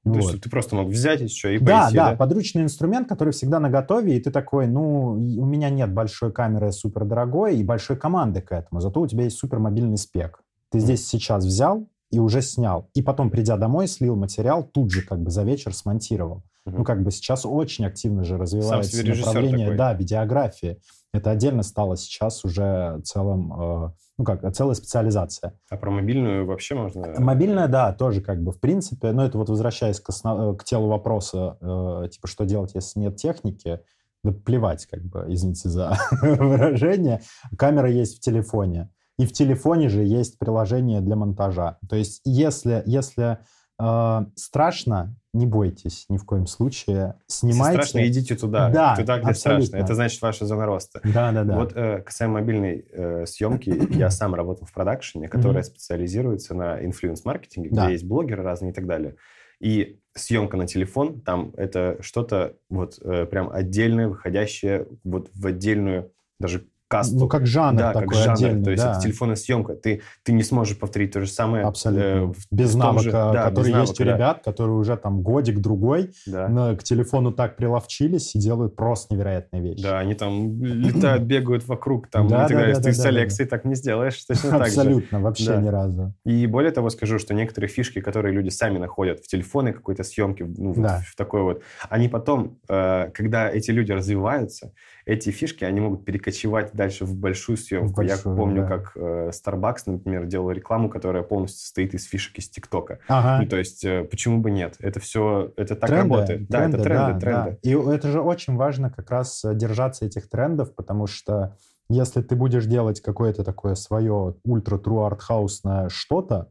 То 0.03 0.09
Вот. 0.09 0.17
есть 0.17 0.41
ты 0.41 0.49
просто 0.49 0.75
мог 0.75 0.89
взять 0.89 1.21
еще 1.21 1.55
и 1.55 1.59
Да, 1.59 1.83
пойти, 1.83 1.95
да, 1.95 2.15
подручный 2.17 2.63
инструмент, 2.63 3.07
который 3.07 3.31
всегда 3.31 3.61
на 3.61 3.69
готове, 3.69 4.17
и 4.17 4.19
ты 4.19 4.31
такой, 4.31 4.67
ну, 4.67 5.17
и 5.17 5.39
у 5.39 5.45
меня 5.45 5.69
нет 5.69 5.93
большой 5.93 6.33
камеры 6.33 6.73
супер 6.73 7.05
дорогой 7.05 7.55
и 7.55 7.63
большой 7.63 7.95
команды 7.95 8.41
к 8.41 8.51
этому, 8.51 8.81
зато 8.81 8.99
у 8.99 9.07
тебя 9.07 9.23
есть 9.23 9.37
супер 9.37 9.59
мобильный 9.59 9.97
спек. 9.97 10.43
Ты 10.73 10.79
здесь 10.79 11.07
сейчас 11.07 11.45
взял 11.45 11.87
и 12.09 12.17
уже 12.17 12.41
снял, 12.41 12.89
и 12.95 13.03
потом, 13.03 13.29
придя 13.29 13.57
домой, 13.57 13.87
слил 13.87 14.15
материал, 14.15 14.63
тут 14.63 14.91
же 14.91 15.03
как 15.03 15.21
бы 15.21 15.29
за 15.29 15.43
вечер 15.43 15.71
смонтировал. 15.71 16.41
Мгм. 16.65 16.77
Ну, 16.79 16.83
как 16.83 17.03
бы 17.03 17.11
сейчас 17.11 17.45
очень 17.45 17.85
активно 17.85 18.23
же 18.23 18.37
развивается 18.37 19.05
направление, 19.05 19.67
такой. 19.67 19.77
да, 19.77 19.93
видеографии. 19.93 20.79
Это 21.13 21.29
отдельно 21.29 21.61
стало 21.61 21.95
сейчас 21.95 22.43
уже 22.43 23.01
целым, 23.03 23.53
э, 23.53 23.91
ну 24.17 24.25
как, 24.25 24.51
целая 24.55 24.73
специализация. 24.73 25.53
А 25.69 25.77
про 25.77 25.91
мобильную 25.91 26.47
вообще 26.47 26.73
можно... 26.73 27.19
Мобильная, 27.19 27.67
да, 27.67 27.93
тоже 27.93 28.21
как 28.21 28.41
бы 28.41 28.51
в 28.51 28.59
принципе, 28.59 29.11
но 29.11 29.25
это 29.25 29.37
вот 29.37 29.49
возвращаясь 29.49 29.99
к, 29.99 30.09
основ- 30.09 30.53
э, 30.53 30.57
к 30.57 30.63
телу 30.63 30.87
вопроса, 30.87 31.57
э, 31.61 32.09
типа, 32.09 32.27
что 32.27 32.45
делать, 32.45 32.71
если 32.73 32.99
нет 32.99 33.17
техники, 33.17 33.79
да 34.23 34.31
плевать, 34.31 34.87
как 34.87 35.03
бы, 35.03 35.25
извините 35.27 35.69
за 35.69 35.99
выражение, 36.23 37.21
камера 37.59 37.91
есть 37.91 38.17
в 38.17 38.19
телефоне, 38.21 38.89
и 39.17 39.25
в 39.25 39.33
телефоне 39.33 39.89
же 39.89 40.03
есть 40.03 40.39
приложение 40.39 41.01
для 41.01 41.15
монтажа. 41.15 41.77
То 41.89 41.95
есть 41.95 42.21
если, 42.25 42.81
если 42.85 43.39
э, 43.79 44.19
страшно, 44.35 45.15
не 45.33 45.47
бойтесь 45.47 46.05
ни 46.09 46.17
в 46.17 46.25
коем 46.25 46.45
случае, 46.45 47.15
Если 47.27 47.47
снимайте. 47.51 47.73
страшно, 47.83 48.07
идите 48.07 48.35
туда, 48.35 48.69
Да, 48.69 48.95
туда, 48.95 49.17
где 49.19 49.29
абсолютно. 49.31 49.65
страшно. 49.65 49.83
Это 49.83 49.95
значит 49.95 50.21
ваша 50.21 50.45
зона 50.45 50.65
роста. 50.67 50.99
Да, 51.03 51.31
да, 51.31 51.43
да. 51.43 51.55
Вот 51.55 51.73
э, 51.75 52.01
касаемо 52.01 52.35
мобильной 52.35 52.85
э, 52.91 53.25
съемки, 53.25 53.73
я 53.97 54.09
сам 54.11 54.35
работал 54.35 54.67
в 54.67 54.71
продакшене, 54.73 55.27
которая 55.27 55.63
специализируется 55.63 56.53
на 56.53 56.83
инфлюенс-маркетинге, 56.85 57.69
Да. 57.71 57.85
где 57.85 57.93
есть 57.93 58.05
блогеры 58.05 58.43
разные 58.43 58.71
и 58.71 58.73
так 58.75 58.85
далее. 58.85 59.15
И 59.59 59.99
съемка 60.15 60.57
на 60.57 60.67
телефон, 60.67 61.21
там 61.21 61.51
это 61.57 61.97
что-то 62.01 62.57
вот 62.69 62.99
э, 63.01 63.25
прям 63.25 63.49
отдельное, 63.51 64.09
выходящее 64.09 64.87
вот 65.03 65.29
в 65.33 65.47
отдельную 65.47 66.11
даже 66.39 66.67
касту. 66.97 67.15
ну, 67.19 67.27
как 67.27 67.45
жанр 67.45 67.77
да, 67.79 67.93
такой 67.93 68.07
как 68.09 68.17
жанр. 68.17 68.33
отдельный, 68.33 68.63
То 68.63 68.71
есть 68.71 68.83
да. 68.83 68.91
это 68.91 69.01
телефонная 69.01 69.35
съемка. 69.35 69.73
Ты, 69.75 70.01
ты 70.23 70.31
не 70.33 70.43
сможешь 70.43 70.77
повторить 70.77 71.11
то 71.11 71.19
же 71.21 71.27
самое. 71.27 71.65
Абсолютно. 71.65 72.03
э, 72.03 72.33
без 72.51 72.75
навыка, 72.75 73.03
же- 73.03 73.11
да, 73.11 73.31
без 73.33 73.49
который 73.49 73.67
есть 73.67 73.75
у 73.75 73.77
навыка, 73.77 74.03
да. 74.05 74.13
ребят, 74.15 74.41
которые 74.43 74.75
уже 74.77 74.97
там 74.97 75.21
годик-другой 75.21 76.11
Да. 76.25 76.47
на- 76.47 76.75
к 76.75 76.83
телефону 76.83 77.31
так 77.31 77.55
приловчились 77.55 78.35
и 78.35 78.39
делают 78.39 78.75
просто 78.75 79.13
невероятные 79.13 79.61
вещи. 79.61 79.83
Да, 79.83 79.99
они 79.99 80.13
там 80.15 80.63
летают, 80.63 81.23
бегают 81.33 81.67
вокруг, 81.67 82.07
там, 82.07 82.27
Да, 82.27 82.45
и 82.45 82.47
так 82.47 82.49
да, 82.49 82.55
далее. 82.55 82.75
да, 82.75 82.79
Ты 82.81 82.85
да, 82.89 82.93
с 82.93 82.97
да, 82.97 83.03
да. 83.03 83.09
Алексой 83.09 83.45
так 83.45 83.65
не 83.65 83.75
сделаешь, 83.75 84.23
точно 84.25 84.49
так 84.51 84.59
же. 84.67 84.79
Абсолютно, 84.79 85.19
вообще 85.19 85.45
Да. 85.47 85.61
ни 85.61 85.67
разу. 85.67 86.13
И 86.25 86.47
более 86.47 86.71
того 86.71 86.89
скажу, 86.89 87.19
что 87.19 87.33
некоторые 87.33 87.69
фишки, 87.69 87.99
которые 88.01 88.33
люди 88.33 88.49
сами 88.49 88.77
находят 88.77 89.19
в 89.19 89.27
телефоне 89.27 89.73
какой-то 89.73 90.03
съемки, 90.03 90.43
ну, 90.43 90.73
вот 90.73 90.81
Да. 90.83 91.01
в 91.07 91.15
такой 91.15 91.41
вот, 91.43 91.61
они 91.89 92.07
потом, 92.09 92.57
э, 92.69 93.09
когда 93.13 93.49
эти 93.49 93.71
люди 93.71 93.91
развиваются, 93.91 94.71
эти 95.05 95.31
фишки, 95.31 95.65
они 95.65 95.81
могут 95.81 96.05
перекочевать 96.05 96.71
дальше 96.73 97.05
в 97.05 97.15
большую 97.15 97.57
съемку. 97.57 98.01
Я 98.01 98.17
помню, 98.17 98.61
да. 98.61 98.67
как 98.67 98.91
э, 98.95 99.31
Starbucks, 99.31 99.83
например, 99.85 100.25
делал 100.25 100.51
рекламу, 100.51 100.89
которая 100.89 101.23
полностью 101.23 101.61
состоит 101.61 101.93
из 101.93 102.05
фишек 102.05 102.37
из 102.37 102.49
ТикТока. 102.49 102.99
Ага. 103.07 103.41
Ну, 103.41 103.49
то 103.49 103.57
есть, 103.57 103.83
э, 103.83 104.03
почему 104.05 104.39
бы 104.39 104.51
нет? 104.51 104.75
Это 104.79 104.99
все, 104.99 105.51
это 105.57 105.75
так 105.75 105.89
Тренды, 105.89 106.15
работает. 106.15 106.47
да, 106.47 106.67
это 106.67 106.71
тренды, 106.71 106.83
тренды, 106.83 107.13
да, 107.13 107.19
тренды. 107.19 107.59
да. 107.63 107.69
И 107.69 107.95
это 107.95 108.11
же 108.11 108.21
очень 108.21 108.55
важно 108.55 108.89
как 108.89 109.11
раз 109.11 109.43
э, 109.43 109.53
держаться 109.55 110.05
этих 110.05 110.29
трендов, 110.29 110.73
потому 110.73 111.07
что 111.07 111.57
если 111.89 112.21
ты 112.21 112.35
будешь 112.35 112.65
делать 112.65 113.01
какое-то 113.01 113.43
такое 113.43 113.75
свое 113.75 114.35
ультра-тру 114.43 115.01
артхаусное 115.01 115.89
что-то, 115.89 116.49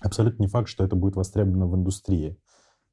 абсолютно 0.00 0.42
не 0.42 0.48
факт, 0.48 0.68
что 0.68 0.84
это 0.84 0.96
будет 0.96 1.16
востребовано 1.16 1.66
в 1.66 1.76
индустрии. 1.76 2.36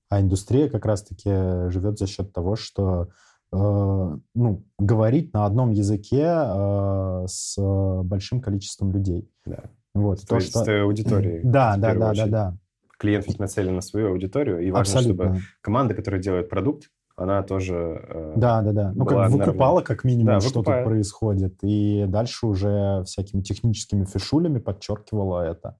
А 0.10 0.22
индустрия 0.22 0.70
как 0.70 0.86
раз-таки 0.86 1.30
живет 1.72 1.98
за 1.98 2.08
счет 2.08 2.32
того, 2.32 2.56
что 2.56 3.04
э, 3.04 3.08
ну, 3.52 4.64
говорить 4.78 5.34
на 5.34 5.46
одном 5.46 5.72
языке 5.72 6.24
э, 6.26 7.26
с 7.28 7.58
э, 7.58 8.02
большим 8.04 8.42
количеством 8.42 8.92
людей. 8.92 9.30
Да. 9.46 9.64
Вот, 9.94 10.20
С 10.20 10.24
твоей- 10.26 10.44
с 10.46 10.52
твоей 10.52 10.82
аудиторией. 10.84 11.42
Да, 11.44 11.78
да, 11.78 11.94
да, 11.96 12.14
да, 12.14 12.28
да. 12.28 12.58
Клиент 12.98 13.28
ведь 13.28 13.40
нацелен 13.40 13.76
на 13.76 13.82
свою 13.82 14.10
аудиторию, 14.10 14.60
и 14.60 14.72
важно, 14.72 15.00
Абсолютно. 15.00 15.26
чтобы 15.26 15.42
команда, 15.62 15.94
которая 15.94 16.22
делает 16.22 16.50
продукт, 16.50 16.90
она 17.18 17.44
тоже... 17.44 18.02
э, 18.10 18.34
Да, 18.36 18.62
да, 18.62 18.72
да. 18.74 18.92
Ну, 18.94 19.06
как 19.06 19.30
выкупала, 19.32 19.82
как 19.82 20.04
минимум, 20.04 20.26
Да, 20.36 20.42
что 20.42 20.56
тут 20.64 20.66
происходит. 20.66 21.56
И 21.62 22.06
дальше 22.10 22.46
уже 22.48 23.04
всякими 23.06 23.42
техническими 23.42 24.04
фишулями 24.06 24.60
подчеркивала 24.60 25.46
это. 25.46 25.78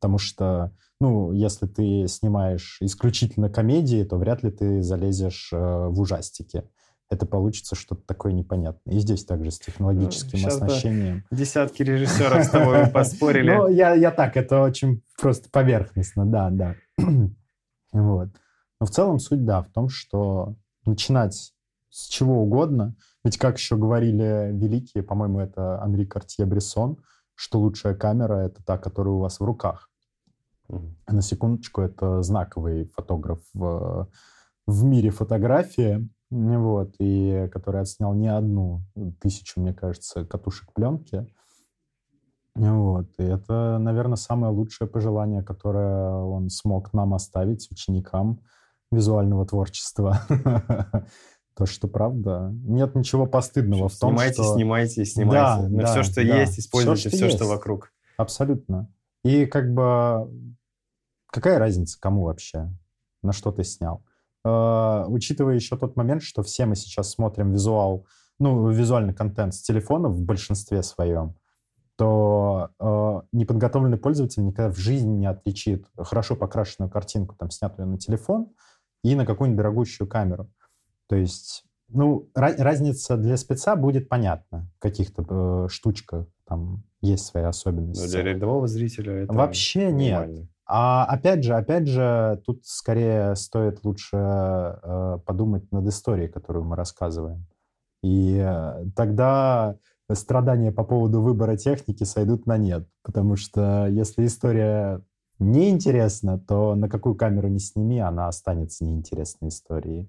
Потому 0.00 0.18
что, 0.18 0.72
ну, 1.00 1.32
если 1.32 1.66
ты 1.66 2.06
снимаешь 2.08 2.76
исключительно 2.82 3.48
комедии, 3.48 4.04
то 4.04 4.18
вряд 4.18 4.42
ли 4.42 4.50
ты 4.50 4.82
залезешь 4.82 5.50
э, 5.52 5.56
в 5.88 5.98
ужастики. 5.98 6.64
Это 7.08 7.24
получится 7.24 7.76
что-то 7.76 8.02
такое 8.04 8.32
непонятное. 8.32 8.94
И 8.94 8.98
здесь 8.98 9.24
также 9.24 9.50
с 9.52 9.58
технологическим 9.60 10.42
бы 10.42 10.48
оснащением. 10.48 11.24
Десятки 11.30 11.82
режиссеров 11.82 12.44
с 12.44 12.50
тобой 12.50 12.86
поспорили. 12.92 13.52
Ну, 13.52 13.68
я, 13.68 13.94
я 13.94 14.10
так, 14.10 14.36
это 14.36 14.60
очень 14.60 15.02
просто 15.20 15.48
поверхностно, 15.50 16.26
да, 16.26 16.50
да. 16.50 16.74
вот. 17.92 18.28
Но 18.80 18.86
в 18.86 18.90
целом 18.90 19.20
суть, 19.20 19.44
да, 19.44 19.62
в 19.62 19.68
том, 19.68 19.88
что 19.88 20.56
начинать 20.84 21.52
с 21.90 22.08
чего 22.08 22.42
угодно, 22.42 22.96
ведь 23.24 23.38
как 23.38 23.56
еще 23.56 23.76
говорили 23.76 24.50
великие, 24.52 25.02
по-моему, 25.02 25.40
это 25.40 25.80
Анри 25.80 26.04
Картье-Брессон, 26.04 26.98
что 27.34 27.60
лучшая 27.60 27.94
камера— 27.94 28.34
это 28.46 28.64
та, 28.64 28.78
которая 28.78 29.14
у 29.14 29.20
вас 29.20 29.40
в 29.40 29.44
руках. 29.44 29.90
На 30.68 31.22
секундочку, 31.22 31.82
это 31.82 32.22
знаковый 32.22 32.90
фотограф 32.96 33.38
в, 33.54 34.08
в 34.66 34.84
мире 34.84 35.10
фотографии, 35.10 36.08
вот, 36.30 36.94
и 36.98 37.48
который 37.52 37.80
отснял 37.80 38.14
не 38.14 38.28
одну 38.28 38.82
тысячу, 39.20 39.60
мне 39.60 39.72
кажется, 39.72 40.24
катушек 40.24 40.72
пленки. 40.72 41.26
Вот, 42.54 43.08
и 43.18 43.22
это, 43.22 43.78
наверное, 43.78 44.16
самое 44.16 44.52
лучшее 44.52 44.88
пожелание, 44.88 45.42
которое 45.42 46.14
он 46.14 46.48
смог 46.48 46.92
нам 46.94 47.12
оставить, 47.12 47.70
ученикам 47.70 48.40
визуального 48.90 49.46
творчества. 49.46 50.20
То, 51.54 51.64
что 51.64 51.88
правда, 51.88 52.50
нет 52.64 52.94
ничего 52.94 53.26
постыдного 53.26 53.88
в 53.88 53.98
том, 53.98 54.10
Снимайте, 54.10 54.42
что... 54.42 54.54
снимайте, 54.54 55.04
снимайте. 55.04 55.62
Да, 55.62 55.68
Но 55.68 55.82
да, 55.82 55.86
все, 55.86 56.02
что 56.02 56.14
да. 56.16 56.40
есть, 56.40 56.58
используйте 56.58 57.08
все, 57.08 57.28
что 57.28 57.36
что 57.36 57.44
есть. 57.44 57.56
вокруг. 57.56 57.92
Абсолютно. 58.18 58.92
И 59.24 59.46
как 59.46 59.72
бы 59.72 60.30
какая 61.28 61.58
разница, 61.58 61.98
кому 61.98 62.24
вообще, 62.24 62.70
на 63.22 63.32
что 63.32 63.52
ты 63.52 63.64
снял? 63.64 64.05
Э, 64.46 65.04
учитывая 65.08 65.56
еще 65.56 65.76
тот 65.76 65.96
момент, 65.96 66.22
что 66.22 66.42
все 66.42 66.66
мы 66.66 66.76
сейчас 66.76 67.10
смотрим 67.10 67.50
визуал, 67.50 68.06
ну, 68.38 68.68
визуальный 68.70 69.14
контент 69.14 69.54
с 69.54 69.62
телефонов 69.62 70.12
в 70.12 70.22
большинстве 70.22 70.82
своем, 70.84 71.34
то 71.96 72.68
э, 72.78 73.20
неподготовленный 73.32 73.96
пользователь 73.96 74.44
никогда 74.44 74.70
в 74.70 74.76
жизни 74.76 75.16
не 75.16 75.26
отличит 75.26 75.86
хорошо 75.96 76.36
покрашенную 76.36 76.90
картинку, 76.90 77.34
там, 77.36 77.50
снятую 77.50 77.88
на 77.88 77.98
телефон, 77.98 78.52
и 79.02 79.16
на 79.16 79.26
какую-нибудь 79.26 79.56
дорогущую 79.56 80.06
камеру. 80.06 80.48
То 81.08 81.16
есть, 81.16 81.64
ну, 81.88 82.28
разница 82.34 83.16
для 83.16 83.36
спеца 83.36 83.74
будет 83.74 84.08
понятна 84.08 84.70
в 84.76 84.80
каких-то 84.80 85.24
э, 85.28 85.68
штучках, 85.70 86.26
там 86.46 86.84
есть 87.00 87.26
свои 87.26 87.44
особенности. 87.44 88.04
Но 88.04 88.08
для 88.10 88.22
рядового 88.22 88.68
зрителя 88.68 89.12
это 89.24 89.32
Вообще 89.32 89.90
нет. 89.90 90.48
А 90.66 91.04
опять 91.04 91.44
же, 91.44 91.54
опять 91.54 91.86
же, 91.86 92.42
тут 92.44 92.66
скорее 92.66 93.36
стоит 93.36 93.84
лучше 93.84 94.16
э, 94.16 95.18
подумать 95.24 95.70
над 95.70 95.86
историей, 95.86 96.28
которую 96.28 96.64
мы 96.64 96.74
рассказываем. 96.74 97.46
И 98.02 98.36
э, 98.36 98.86
тогда 98.96 99.76
страдания 100.12 100.72
по 100.72 100.82
поводу 100.82 101.22
выбора 101.22 101.56
техники 101.56 102.02
сойдут 102.02 102.46
на 102.46 102.56
нет. 102.56 102.88
Потому 103.02 103.36
что 103.36 103.86
если 103.86 104.26
история 104.26 105.02
неинтересна, 105.38 106.38
то 106.38 106.74
на 106.74 106.88
какую 106.88 107.14
камеру 107.14 107.48
не 107.48 107.60
сними, 107.60 108.00
она 108.00 108.26
останется 108.26 108.84
неинтересной 108.84 109.50
историей. 109.50 110.08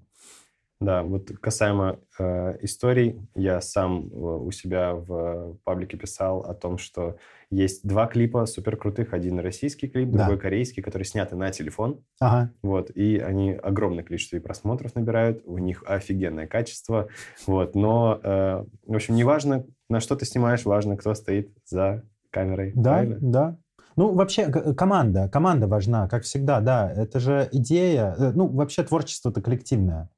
Да, 0.80 1.02
вот 1.02 1.32
касаемо 1.42 2.00
э, 2.20 2.58
историй, 2.62 3.20
я 3.34 3.62
сам 3.62 4.10
э, 4.12 4.16
у 4.16 4.52
себя 4.52 4.94
в 4.94 5.58
паблике 5.64 5.98
писал 5.98 6.42
о 6.42 6.54
том, 6.54 6.78
что 6.78 7.18
есть 7.50 7.88
два 7.88 8.06
клипа 8.06 8.46
супер 8.46 8.78
крутых. 8.78 9.14
Один 9.14 9.40
российский 9.40 9.88
клип, 9.88 10.12
Да. 10.12 10.20
другой 10.26 10.38
корейский, 10.40 10.84
который 10.84 11.04
сняты 11.04 11.36
на 11.36 11.50
телефон. 11.50 12.04
Ага. 12.20 12.52
Вот, 12.62 12.92
и 12.92 13.18
они 13.18 13.54
огромное 13.54 14.04
количество 14.04 14.36
и 14.36 14.40
просмотров 14.40 14.94
набирают, 14.94 15.42
у 15.46 15.58
них 15.58 15.84
офигенное 15.88 16.46
качество, 16.46 17.08
вот, 17.48 17.74
но, 17.74 18.20
э, 18.24 18.64
в 18.86 18.96
общем, 18.96 19.16
неважно, 19.16 19.66
на 19.90 20.00
что 20.00 20.16
ты 20.16 20.26
снимаешь, 20.26 20.64
важно, 20.66 20.96
кто 20.96 21.16
стоит 21.16 21.50
за 21.66 22.04
камерой, 22.30 22.74
Да, 22.76 22.92
правильно? 22.92 23.18
да. 23.22 23.58
Ну, 23.96 24.14
вообще, 24.14 24.52
команда, 24.76 25.28
команда 25.28 25.66
важна, 25.66 26.08
как 26.08 26.22
всегда, 26.22 26.62
да. 26.62 26.92
Это 26.92 27.20
же 27.20 27.50
идея, 27.52 28.16
э, 28.16 28.32
ну, 28.36 28.48
вообще 28.48 28.84
творчество-то 28.84 29.42
коллективное. 29.42 30.10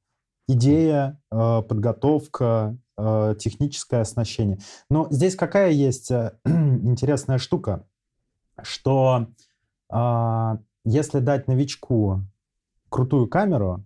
Идея, 0.52 1.16
э, 1.30 1.62
подготовка, 1.62 2.76
э, 2.98 3.36
техническое 3.38 4.00
оснащение. 4.00 4.58
Но 4.88 5.06
здесь 5.08 5.36
какая 5.36 5.70
есть 5.70 6.10
э, 6.10 6.32
интересная 6.44 7.38
штука, 7.38 7.86
что 8.62 9.28
если 10.84 11.18
дать 11.18 11.48
новичку 11.48 12.20
крутую 12.90 13.28
камеру, 13.28 13.84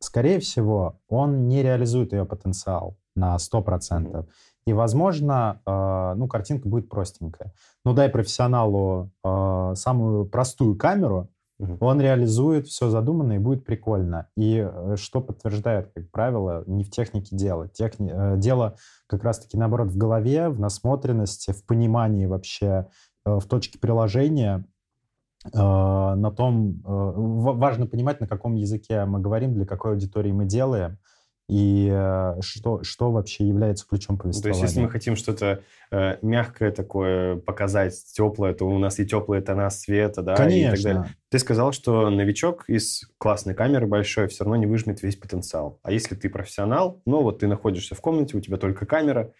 скорее 0.00 0.40
всего, 0.40 1.00
он 1.08 1.46
не 1.46 1.62
реализует 1.62 2.12
ее 2.12 2.24
потенциал 2.24 2.96
на 3.14 3.36
100%. 3.36 3.64
Mm-hmm. 3.64 4.28
И, 4.66 4.72
возможно, 4.72 5.60
ну, 5.64 6.26
картинка 6.26 6.68
будет 6.68 6.88
простенькая. 6.88 7.52
Ну, 7.84 7.94
дай 7.94 8.08
профессионалу 8.08 9.12
самую 9.22 10.26
простую 10.26 10.76
камеру, 10.76 11.30
угу. 11.58 11.76
он 11.80 12.00
реализует 12.00 12.66
все 12.66 12.88
задуманное 12.88 13.36
и 13.36 13.40
будет 13.40 13.64
прикольно. 13.64 14.28
И 14.36 14.58
э, 14.58 14.96
что 14.96 15.20
подтверждает, 15.20 15.92
как 15.94 16.10
правило, 16.10 16.64
не 16.66 16.84
в 16.84 16.90
технике 16.90 17.36
дела. 17.36 17.68
Техни... 17.68 18.10
Э, 18.12 18.38
дело 18.38 18.76
как 19.06 19.24
раз-таки, 19.24 19.56
наоборот, 19.56 19.88
в 19.88 19.96
голове, 19.96 20.48
в 20.48 20.60
насмотренности, 20.60 21.52
в 21.52 21.64
понимании 21.66 22.26
вообще, 22.26 22.88
э, 23.24 23.38
в 23.38 23.46
точке 23.46 23.78
приложения, 23.78 24.64
на 25.54 26.32
том... 26.36 26.82
Важно 26.84 27.86
понимать, 27.86 28.20
на 28.20 28.26
каком 28.26 28.56
языке 28.56 29.04
мы 29.04 29.20
говорим, 29.20 29.54
для 29.54 29.66
какой 29.66 29.92
аудитории 29.92 30.32
мы 30.32 30.46
делаем 30.46 30.98
и 31.48 31.88
э, 31.90 32.40
что, 32.42 32.82
что 32.82 33.10
вообще 33.10 33.44
является 33.46 33.86
ключом 33.86 34.18
повествования. 34.18 34.60
То 34.60 34.64
есть, 34.64 34.74
если 34.74 34.84
мы 34.84 34.90
хотим 34.90 35.16
что-то 35.16 35.62
э, 35.90 36.18
мягкое 36.20 36.70
такое 36.70 37.36
показать, 37.36 37.94
теплое, 38.12 38.52
то 38.52 38.68
у 38.68 38.78
нас 38.78 38.98
и 39.00 39.06
теплые 39.06 39.40
тона 39.40 39.70
света, 39.70 40.22
да, 40.22 40.36
Конечно. 40.36 40.68
и 40.68 40.70
так 40.70 40.82
далее. 40.82 41.16
Ты 41.30 41.38
сказал, 41.38 41.72
что 41.72 42.10
новичок 42.10 42.64
из 42.68 43.10
классной 43.16 43.54
камеры 43.54 43.86
большой 43.86 44.28
все 44.28 44.44
равно 44.44 44.56
не 44.56 44.66
выжмет 44.66 45.02
весь 45.02 45.16
потенциал. 45.16 45.80
А 45.82 45.90
если 45.90 46.14
ты 46.14 46.28
профессионал, 46.28 47.00
ну 47.06 47.22
вот 47.22 47.38
ты 47.38 47.46
находишься 47.46 47.94
в 47.94 48.00
комнате, 48.02 48.36
у 48.36 48.40
тебя 48.40 48.58
только 48.58 48.84
камера, 48.84 49.32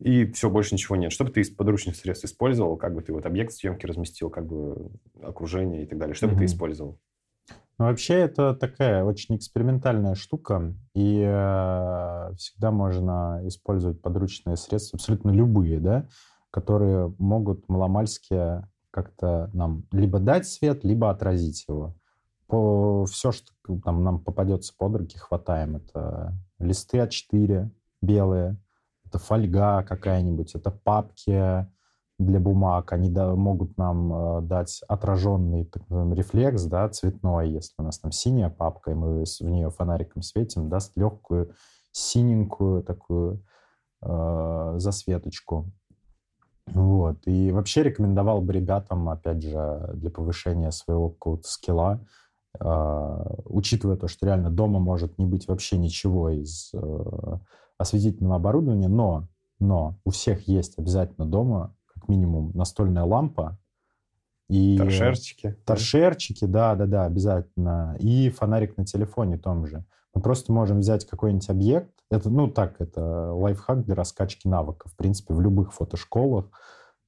и 0.00 0.30
все, 0.30 0.48
больше 0.48 0.74
ничего 0.74 0.94
нет. 0.94 1.10
Что 1.10 1.24
бы 1.24 1.32
ты 1.32 1.40
из 1.40 1.50
подручных 1.50 1.96
средств 1.96 2.24
использовал? 2.24 2.76
Как 2.76 2.94
бы 2.94 3.02
ты 3.02 3.12
вот 3.12 3.26
объект 3.26 3.52
съемки 3.52 3.84
разместил, 3.84 4.30
как 4.30 4.46
бы 4.46 4.92
окружение 5.20 5.82
и 5.82 5.86
так 5.86 5.98
далее? 5.98 6.14
Что 6.14 6.26
mm-hmm. 6.26 6.32
бы 6.32 6.38
ты 6.38 6.44
использовал? 6.44 7.00
Вообще 7.78 8.14
это 8.14 8.54
такая 8.54 9.04
очень 9.04 9.36
экспериментальная 9.36 10.16
штука, 10.16 10.74
и 10.94 11.22
э, 11.24 12.34
всегда 12.36 12.72
можно 12.72 13.40
использовать 13.44 14.02
подручные 14.02 14.56
средства, 14.56 14.96
абсолютно 14.96 15.30
любые, 15.30 15.78
да, 15.78 16.08
которые 16.50 17.14
могут 17.18 17.68
маломальски 17.68 18.64
как-то 18.90 19.48
нам 19.52 19.84
либо 19.92 20.18
дать 20.18 20.48
свет, 20.48 20.82
либо 20.82 21.08
отразить 21.08 21.66
его. 21.68 21.94
По, 22.48 23.04
все, 23.04 23.30
что 23.30 23.52
там 23.84 24.02
нам 24.02 24.24
попадется 24.24 24.74
под 24.76 24.96
руки, 24.96 25.16
хватаем. 25.16 25.76
Это 25.76 26.34
листы 26.58 26.98
А4 26.98 27.70
белые, 28.02 28.56
это 29.04 29.18
фольга 29.18 29.84
какая-нибудь, 29.84 30.56
это 30.56 30.72
папки, 30.72 31.68
для 32.18 32.40
бумаг, 32.40 32.92
они 32.92 33.10
да, 33.10 33.34
могут 33.34 33.78
нам 33.78 34.12
э, 34.12 34.40
дать 34.42 34.82
отраженный 34.88 35.64
так 35.64 35.88
называемый 35.88 36.16
рефлекс, 36.16 36.64
да, 36.64 36.88
цветной, 36.88 37.50
если 37.50 37.74
у 37.78 37.82
нас 37.82 37.98
там 38.00 38.10
синяя 38.10 38.50
папка, 38.50 38.90
и 38.90 38.94
мы 38.94 39.24
в 39.24 39.44
нее 39.44 39.70
фонариком 39.70 40.22
светим, 40.22 40.68
даст 40.68 40.96
легкую 40.96 41.52
синенькую 41.92 42.82
такую 42.82 43.44
э, 44.02 44.74
засветочку. 44.78 45.70
Вот. 46.66 47.18
И 47.26 47.50
вообще 47.52 47.82
рекомендовал 47.84 48.42
бы 48.42 48.52
ребятам, 48.52 49.08
опять 49.08 49.42
же, 49.42 49.90
для 49.94 50.10
повышения 50.10 50.70
своего 50.70 51.10
какого-то 51.10 51.48
скилла, 51.48 52.04
э, 52.60 53.36
учитывая 53.44 53.96
то, 53.96 54.08
что 54.08 54.26
реально 54.26 54.50
дома 54.50 54.80
может 54.80 55.18
не 55.18 55.24
быть 55.24 55.46
вообще 55.46 55.78
ничего 55.78 56.30
из 56.30 56.70
э, 56.74 57.38
осветительного 57.78 58.36
оборудования, 58.36 58.88
но, 58.88 59.28
но 59.60 59.98
у 60.04 60.10
всех 60.10 60.48
есть 60.48 60.78
обязательно 60.78 61.26
дома 61.26 61.74
минимум 62.08 62.52
настольная 62.54 63.04
лампа. 63.04 63.58
И 64.48 64.78
торшерчики. 64.78 65.56
Торшерчики, 65.66 66.46
да, 66.46 66.74
да, 66.74 66.86
да, 66.86 67.04
обязательно. 67.04 67.96
И 68.00 68.30
фонарик 68.30 68.76
на 68.76 68.84
телефоне 68.84 69.36
том 69.38 69.66
же. 69.66 69.84
Мы 70.14 70.22
просто 70.22 70.52
можем 70.52 70.80
взять 70.80 71.06
какой-нибудь 71.06 71.48
объект. 71.50 71.92
Это, 72.10 72.30
ну 72.30 72.48
так, 72.48 72.80
это 72.80 73.32
лайфхак 73.32 73.84
для 73.84 73.94
раскачки 73.94 74.48
навыков. 74.48 74.92
В 74.92 74.96
принципе, 74.96 75.34
в 75.34 75.40
любых 75.40 75.74
фотошколах 75.74 76.46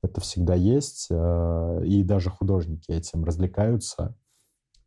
это 0.03 0.21
всегда 0.21 0.55
есть. 0.55 1.09
Э, 1.11 1.83
и 1.85 2.03
даже 2.03 2.31
художники 2.31 2.91
этим 2.91 3.25
развлекаются. 3.25 4.15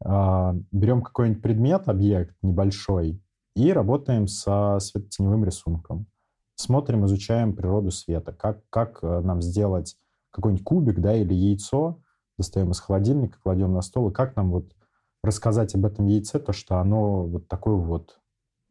А, 0.06 0.56
берем 0.72 1.02
какой-нибудь 1.02 1.42
предмет, 1.42 1.88
объект 1.88 2.36
небольшой, 2.42 3.22
и 3.56 3.72
работаем 3.72 4.28
со 4.28 4.80
светотеневым 4.80 5.46
рисунком. 5.46 6.08
Смотрим, 6.56 7.06
изучаем 7.06 7.56
природу 7.56 7.92
света. 7.92 8.34
Как, 8.34 8.60
как 8.70 9.00
э, 9.02 9.22
нам 9.22 9.42
сделать 9.42 9.96
какой-нибудь 10.34 10.66
кубик, 10.66 11.00
да, 11.00 11.16
или 11.16 11.34
яйцо, 11.34 12.02
достаем 12.38 12.72
из 12.72 12.80
холодильника, 12.80 13.38
кладем 13.42 13.74
на 13.74 13.82
стол, 13.82 14.10
и 14.10 14.14
как 14.14 14.36
нам 14.36 14.52
вот 14.52 14.76
рассказать 15.24 15.76
об 15.76 15.86
этом 15.86 16.08
яйце, 16.08 16.40
то, 16.40 16.52
что 16.52 16.80
оно 16.80 17.26
вот 17.26 17.48
такое 17.48 17.76
вот, 17.76 18.20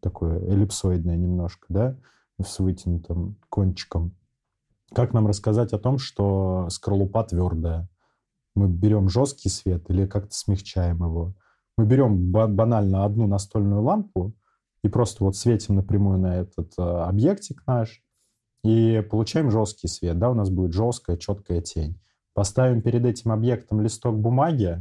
такое 0.01 0.41
эллипсоидное 0.41 1.17
немножко, 1.17 1.67
да, 1.69 1.99
с 2.43 2.59
вытянутым 2.59 3.37
кончиком. 3.49 4.17
Как 4.93 5.15
нам 5.15 5.27
рассказать 5.27 5.73
о 5.73 5.79
том, 5.79 5.99
что 5.99 6.67
скорлупа 6.69 7.25
твердая? 7.25 7.89
Мы 8.55 8.69
берем 8.69 9.09
жесткий 9.09 9.49
свет 9.49 9.89
или 9.89 10.07
как-то 10.07 10.35
смягчаем 10.35 10.97
его? 10.97 11.35
Мы 11.79 11.87
берем 11.87 12.31
банально 12.31 13.05
одну 13.05 13.27
настольную 13.27 13.81
лампу 13.81 14.35
и 14.83 14.89
просто 14.89 15.25
вот 15.25 15.37
светим 15.37 15.77
напрямую 15.77 16.19
на 16.19 16.37
этот 16.37 16.73
э, 16.77 16.83
объектик 16.83 17.63
наш, 17.67 18.02
и 18.63 19.05
получаем 19.11 19.51
жесткий 19.51 19.89
свет, 19.89 20.19
да, 20.19 20.31
у 20.31 20.35
нас 20.35 20.51
будет 20.51 20.73
жесткая, 20.73 21.17
четкая 21.17 21.61
тень. 21.61 22.01
Поставим 22.35 22.81
перед 22.83 23.05
этим 23.05 23.33
объектом 23.33 23.81
листок 23.81 24.19
бумаги, 24.19 24.79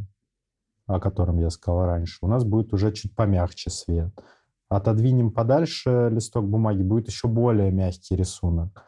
о 0.86 1.00
котором 1.00 1.40
я 1.40 1.50
сказал 1.50 1.86
раньше, 1.86 2.20
у 2.22 2.28
нас 2.28 2.44
будет 2.44 2.74
уже 2.74 2.92
чуть 2.92 3.16
помягче 3.16 3.70
свет. 3.70 4.14
Отодвинем 4.70 5.32
подальше 5.32 6.10
листок 6.12 6.48
бумаги, 6.48 6.82
будет 6.82 7.08
еще 7.08 7.28
более 7.28 7.72
мягкий 7.72 8.16
рисунок. 8.16 8.86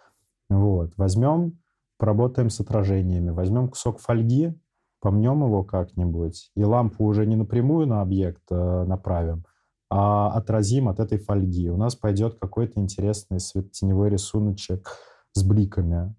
Вот. 0.49 0.93
Возьмем, 0.95 1.60
поработаем 1.97 2.49
с 2.49 2.60
отражениями, 2.60 3.32
возьмем 3.32 3.67
кусок 3.67 3.99
фольги, 3.99 4.53
помнем 5.01 5.43
его 5.43 5.63
как-нибудь, 5.63 6.51
и 6.56 6.63
лампу 6.63 7.03
уже 7.03 7.25
не 7.25 7.36
напрямую 7.36 7.88
на 7.88 8.01
объект 8.01 8.43
э, 8.49 8.86
направим, 8.86 9.43
а 9.89 10.32
отразим 10.32 10.89
от 10.89 11.00
этой 11.00 11.17
фольги. 11.17 11.69
У 11.69 11.78
нас 11.78 11.96
пойдет 11.96 12.38
какой-то 12.39 12.80
интересный 12.80 13.39
светотеневой 13.39 14.10
рисуночек 14.10 14.89
с 15.34 15.43
бликами. 15.43 16.15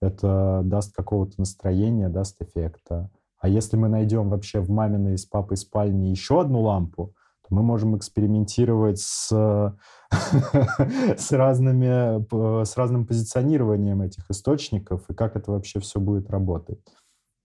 Это 0.00 0.62
даст 0.64 0.94
какого-то 0.94 1.34
настроения, 1.38 2.08
даст 2.08 2.40
эффекта. 2.42 3.10
А 3.38 3.48
если 3.48 3.76
мы 3.76 3.88
найдем 3.88 4.30
вообще 4.30 4.60
в 4.60 4.70
маминой 4.70 5.18
с 5.18 5.24
папой 5.24 5.56
спальне 5.56 6.10
еще 6.10 6.40
одну 6.40 6.62
лампу, 6.62 7.14
то 7.42 7.54
мы 7.54 7.62
можем 7.62 7.96
экспериментировать 7.96 9.00
с, 9.00 9.32
разными, 11.30 12.64
с 12.64 12.76
разным 12.76 13.06
позиционированием 13.06 14.02
этих 14.02 14.30
источников 14.30 15.08
и 15.10 15.14
как 15.14 15.36
это 15.36 15.50
вообще 15.50 15.80
все 15.80 16.00
будет 16.00 16.30
работать. 16.30 16.80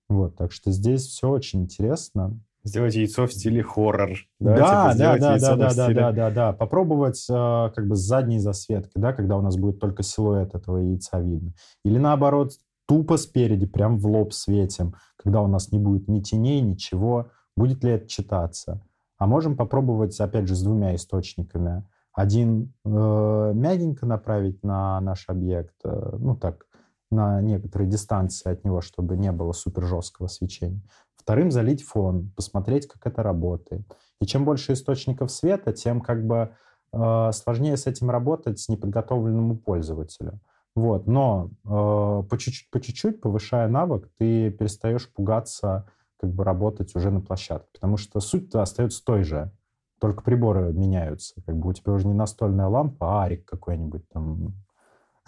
Вот, 0.10 0.36
так 0.36 0.52
что 0.52 0.72
здесь 0.72 1.06
все 1.08 1.30
очень 1.30 1.64
интересно. 1.64 2.40
Сделать 2.68 2.96
яйцо 2.96 3.28
в 3.28 3.34
стиле 3.34 3.64
хоррор. 3.64 4.10
Да, 4.40 4.94
да, 4.94 4.94
типа 4.94 4.98
да, 4.98 5.18
да, 5.18 5.56
да, 5.56 5.56
да, 5.56 5.94
да, 5.94 6.12
да, 6.12 6.32
да. 6.32 6.54
Попробовать 6.54 7.26
э, 7.30 7.34
как 7.74 7.88
бы 7.88 7.96
с 7.96 8.00
задней 8.00 8.40
засветкой, 8.40 9.02
да, 9.02 9.14
когда 9.14 9.38
у 9.38 9.42
нас 9.42 9.56
будет 9.56 9.80
только 9.80 10.04
силуэт 10.04 10.54
этого 10.54 10.78
яйца 10.78 11.22
видно. 11.22 11.54
Или 11.86 11.98
наоборот, 11.98 12.52
тупо 12.86 13.16
спереди, 13.16 13.66
прям 13.66 13.98
в 13.98 14.08
лоб 14.08 14.34
светим, 14.34 14.96
когда 15.16 15.42
у 15.42 15.48
нас 15.48 15.72
не 15.72 15.80
будет 15.80 16.10
ни 16.10 16.20
теней, 16.20 16.60
ничего. 16.60 17.30
Будет 17.56 17.86
ли 17.86 17.92
это 17.92 18.08
читаться? 18.08 18.82
А 19.18 19.28
можем 19.28 19.56
попробовать, 19.56 20.20
опять 20.20 20.50
же, 20.50 20.56
с 20.56 20.62
двумя 20.62 20.94
источниками. 20.94 21.86
Один 22.12 22.74
э, 22.84 23.52
мягенько 23.56 24.06
направить 24.06 24.62
на 24.62 25.00
наш 25.00 25.30
объект, 25.30 25.76
э, 25.86 26.18
ну 26.20 26.36
так, 26.36 26.66
на 27.12 27.42
некоторой 27.42 27.88
дистанции 27.88 28.52
от 28.52 28.66
него, 28.66 28.82
чтобы 28.82 29.16
не 29.16 29.32
было 29.32 29.54
супер 29.54 29.86
жесткого 29.86 30.28
свечения. 30.28 30.82
Вторым 31.28 31.52
залить 31.52 31.84
фон, 31.84 32.32
посмотреть, 32.38 32.88
как 32.88 33.06
это 33.06 33.22
работает. 33.22 33.82
И 34.22 34.26
чем 34.26 34.46
больше 34.46 34.72
источников 34.72 35.30
света, 35.30 35.74
тем 35.74 36.00
как 36.00 36.26
бы 36.26 36.52
э, 36.94 37.32
сложнее 37.34 37.76
с 37.76 37.86
этим 37.86 38.10
работать 38.10 38.64
неподготовленному 38.70 39.58
пользователю. 39.58 40.40
Вот. 40.74 41.06
Но 41.06 41.50
э, 41.66 41.70
по 41.70 42.38
чуть-чуть, 42.38 42.70
по 42.70 42.80
чуть-чуть, 42.80 43.20
повышая 43.20 43.68
навык, 43.68 44.10
ты 44.18 44.52
перестаешь 44.52 45.12
пугаться 45.12 45.92
как 46.18 46.32
бы 46.32 46.46
работать 46.46 46.96
уже 46.96 47.12
на 47.12 47.20
площадке, 47.20 47.68
потому 47.74 47.98
что 47.98 48.22
суть-то 48.22 48.62
остается 48.62 49.04
той 49.04 49.24
же, 49.24 49.52
только 50.00 50.24
приборы 50.24 50.72
меняются. 50.72 51.42
Как 51.46 51.58
бы 51.58 51.72
у 51.72 51.74
тебя 51.74 51.92
уже 51.92 52.08
не 52.08 52.14
настольная 52.14 52.68
лампа, 52.68 53.06
а 53.06 53.26
арик 53.26 53.44
какой-нибудь 53.44 54.08
там 54.14 54.54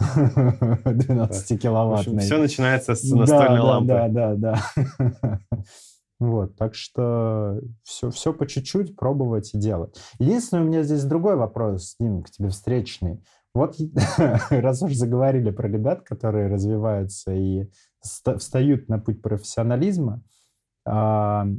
12-киловаттный. 0.00 2.20
Все 2.20 2.38
начинается 2.38 2.94
с 2.94 3.04
настольной 3.10 3.60
лампы. 3.60 3.88
Да, 3.88 4.08
да, 4.08 4.34
да. 4.34 4.58
Вот, 6.20 6.54
так 6.56 6.74
что 6.74 7.60
все, 7.82 8.10
все 8.10 8.34
по 8.34 8.46
чуть-чуть 8.46 8.94
пробовать 8.94 9.54
и 9.54 9.58
делать. 9.58 9.98
Единственное, 10.18 10.62
у 10.62 10.66
меня 10.66 10.82
здесь 10.82 11.04
другой 11.04 11.34
вопрос, 11.36 11.96
Дим, 11.98 12.22
к 12.22 12.30
тебе 12.30 12.50
встречный. 12.50 13.24
Вот 13.54 13.76
раз 14.50 14.82
уж 14.82 14.92
заговорили 14.92 15.50
про 15.50 15.66
ребят, 15.66 16.02
которые 16.02 16.48
развиваются 16.48 17.32
и 17.32 17.70
встают 18.02 18.88
на 18.88 18.98
путь 18.98 19.22
профессионализма, 19.22 20.22
это 20.84 21.54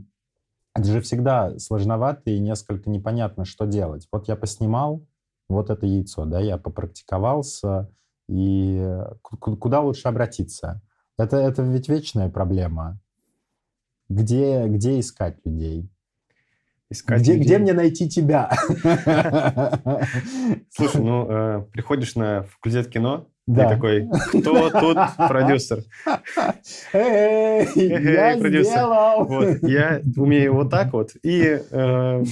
же 0.78 1.02
всегда 1.02 1.58
сложновато 1.58 2.30
и 2.30 2.39
несколько 2.39 2.89
непонятно, 2.89 3.45
что 3.45 3.65
делать. 3.65 4.08
Вот 4.12 4.28
я 4.28 4.36
поснимал 4.36 5.06
вот 5.50 5.71
это 5.71 5.88
яйцо, 5.88 6.26
да, 6.26 6.39
я 6.39 6.58
попрактиковался, 6.58 7.89
и 8.30 8.88
куда 9.21 9.82
лучше 9.82 10.08
обратиться? 10.08 10.82
Это, 11.17 11.38
это 11.38 11.63
ведь 11.63 11.89
вечная 11.89 12.30
проблема. 12.30 13.00
Где, 14.12 14.65
где 14.67 15.00
искать 15.00 15.38
людей? 15.45 15.89
Искать 16.89 17.21
где, 17.21 17.34
людей. 17.34 17.45
где 17.45 17.58
мне 17.60 17.71
найти 17.74 18.10
тебя? 18.10 18.52
Слушай, 20.69 21.02
ну, 21.02 21.28
э, 21.30 21.63
приходишь 21.71 22.15
на 22.15 22.43
факультет 22.43 22.89
кино, 22.89 23.30
Да. 23.47 23.67
и 23.67 23.69
такой, 23.74 24.10
кто 24.41 24.69
тут 24.69 24.97
продюсер? 25.30 25.84
Эй, 26.91 27.67
я 27.76 28.38
продюсер. 28.38 28.65
сделал! 28.71 29.26
Вот, 29.26 29.63
я 29.63 30.02
умею 30.17 30.56
вот 30.56 30.69
так 30.69 30.91
вот. 30.91 31.12
И 31.24 31.62
э, 31.71 32.24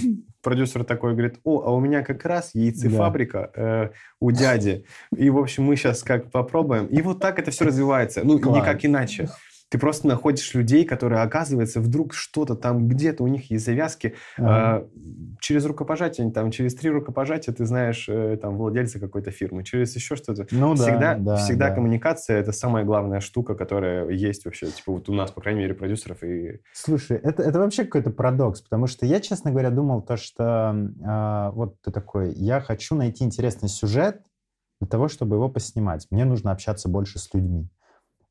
продюсер 0.42 0.84
такой 0.84 1.14
говорит, 1.14 1.40
о, 1.46 1.62
а 1.66 1.72
у 1.72 1.80
меня 1.80 2.04
как 2.04 2.26
раз 2.26 2.52
яйцефабрика 2.54 3.52
э, 3.56 3.90
у 4.20 4.32
дяди. 4.32 4.84
И, 5.16 5.30
в 5.30 5.38
общем, 5.38 5.64
мы 5.64 5.78
сейчас 5.78 6.04
как 6.04 6.30
попробуем. 6.32 6.88
И 6.88 7.02
вот 7.02 7.22
так 7.22 7.40
это 7.40 7.52
все 7.52 7.64
развивается. 7.64 8.22
Ну, 8.26 8.38
Класс. 8.40 8.58
никак 8.58 8.84
иначе. 8.84 9.30
Ты 9.70 9.78
просто 9.78 10.08
находишь 10.08 10.54
людей, 10.54 10.84
которые, 10.84 11.22
оказывается, 11.22 11.80
вдруг 11.80 12.14
что-то 12.14 12.56
там 12.56 12.88
где-то 12.88 13.24
у 13.24 13.28
них 13.28 13.52
есть 13.52 13.66
завязки. 13.66 14.16
Ага. 14.38 14.84
э, 14.84 15.36
через 15.40 15.66
рукопожатие, 15.66 16.32
там, 16.32 16.52
через 16.52 16.76
три 16.76 16.90
рукопожатия 16.90 17.54
ты 17.54 17.66
знаешь 17.66 18.10
э, 18.10 18.38
там, 18.42 18.58
владельца 18.58 19.00
какой-то 19.00 19.32
фирмы. 19.32 19.64
Через 19.64 19.96
еще 19.96 20.16
что-то. 20.16 20.48
Ну 20.52 20.76
да, 20.76 20.84
всегда 20.84 21.16
да, 21.16 21.36
всегда 21.36 21.70
да. 21.70 21.76
коммуникация– 21.76 22.38
это 22.40 22.52
самая 22.52 22.84
главная 22.84 23.20
штука, 23.20 23.56
которая 23.56 24.10
есть 24.10 24.46
вообще. 24.46 24.68
Типа 24.68 24.94
вот 24.94 25.08
у 25.08 25.14
нас, 25.14 25.32
по 25.32 25.42
крайней 25.42 25.62
мере, 25.62 25.74
продюсеров 25.74 26.24
и 26.24 26.62
Слушай, 26.74 27.18
это, 27.18 27.44
это 27.44 27.60
вообще 27.60 27.86
какой-то 27.86 28.10
парадокс, 28.10 28.62
потому 28.62 28.88
что 28.88 29.06
я, 29.06 29.20
честно 29.20 29.52
говоря, 29.52 29.70
думал 29.70 30.02
то, 30.02 30.18
что 30.18 30.76
а, 31.06 31.52
вот 31.52 31.80
ты 31.82 31.92
такой, 31.92 32.34
я 32.34 32.60
хочу 32.60 32.96
найти 32.96 33.24
интересный 33.24 33.70
сюжет 33.70 34.22
для 34.80 34.88
того, 34.88 35.08
чтобы 35.08 35.36
его 35.36 35.50
поснимать. 35.50 36.08
Мне 36.10 36.26
нужно 36.26 36.52
общаться 36.52 36.90
больше 36.90 37.20
с 37.20 37.34
людьми. 37.34 37.70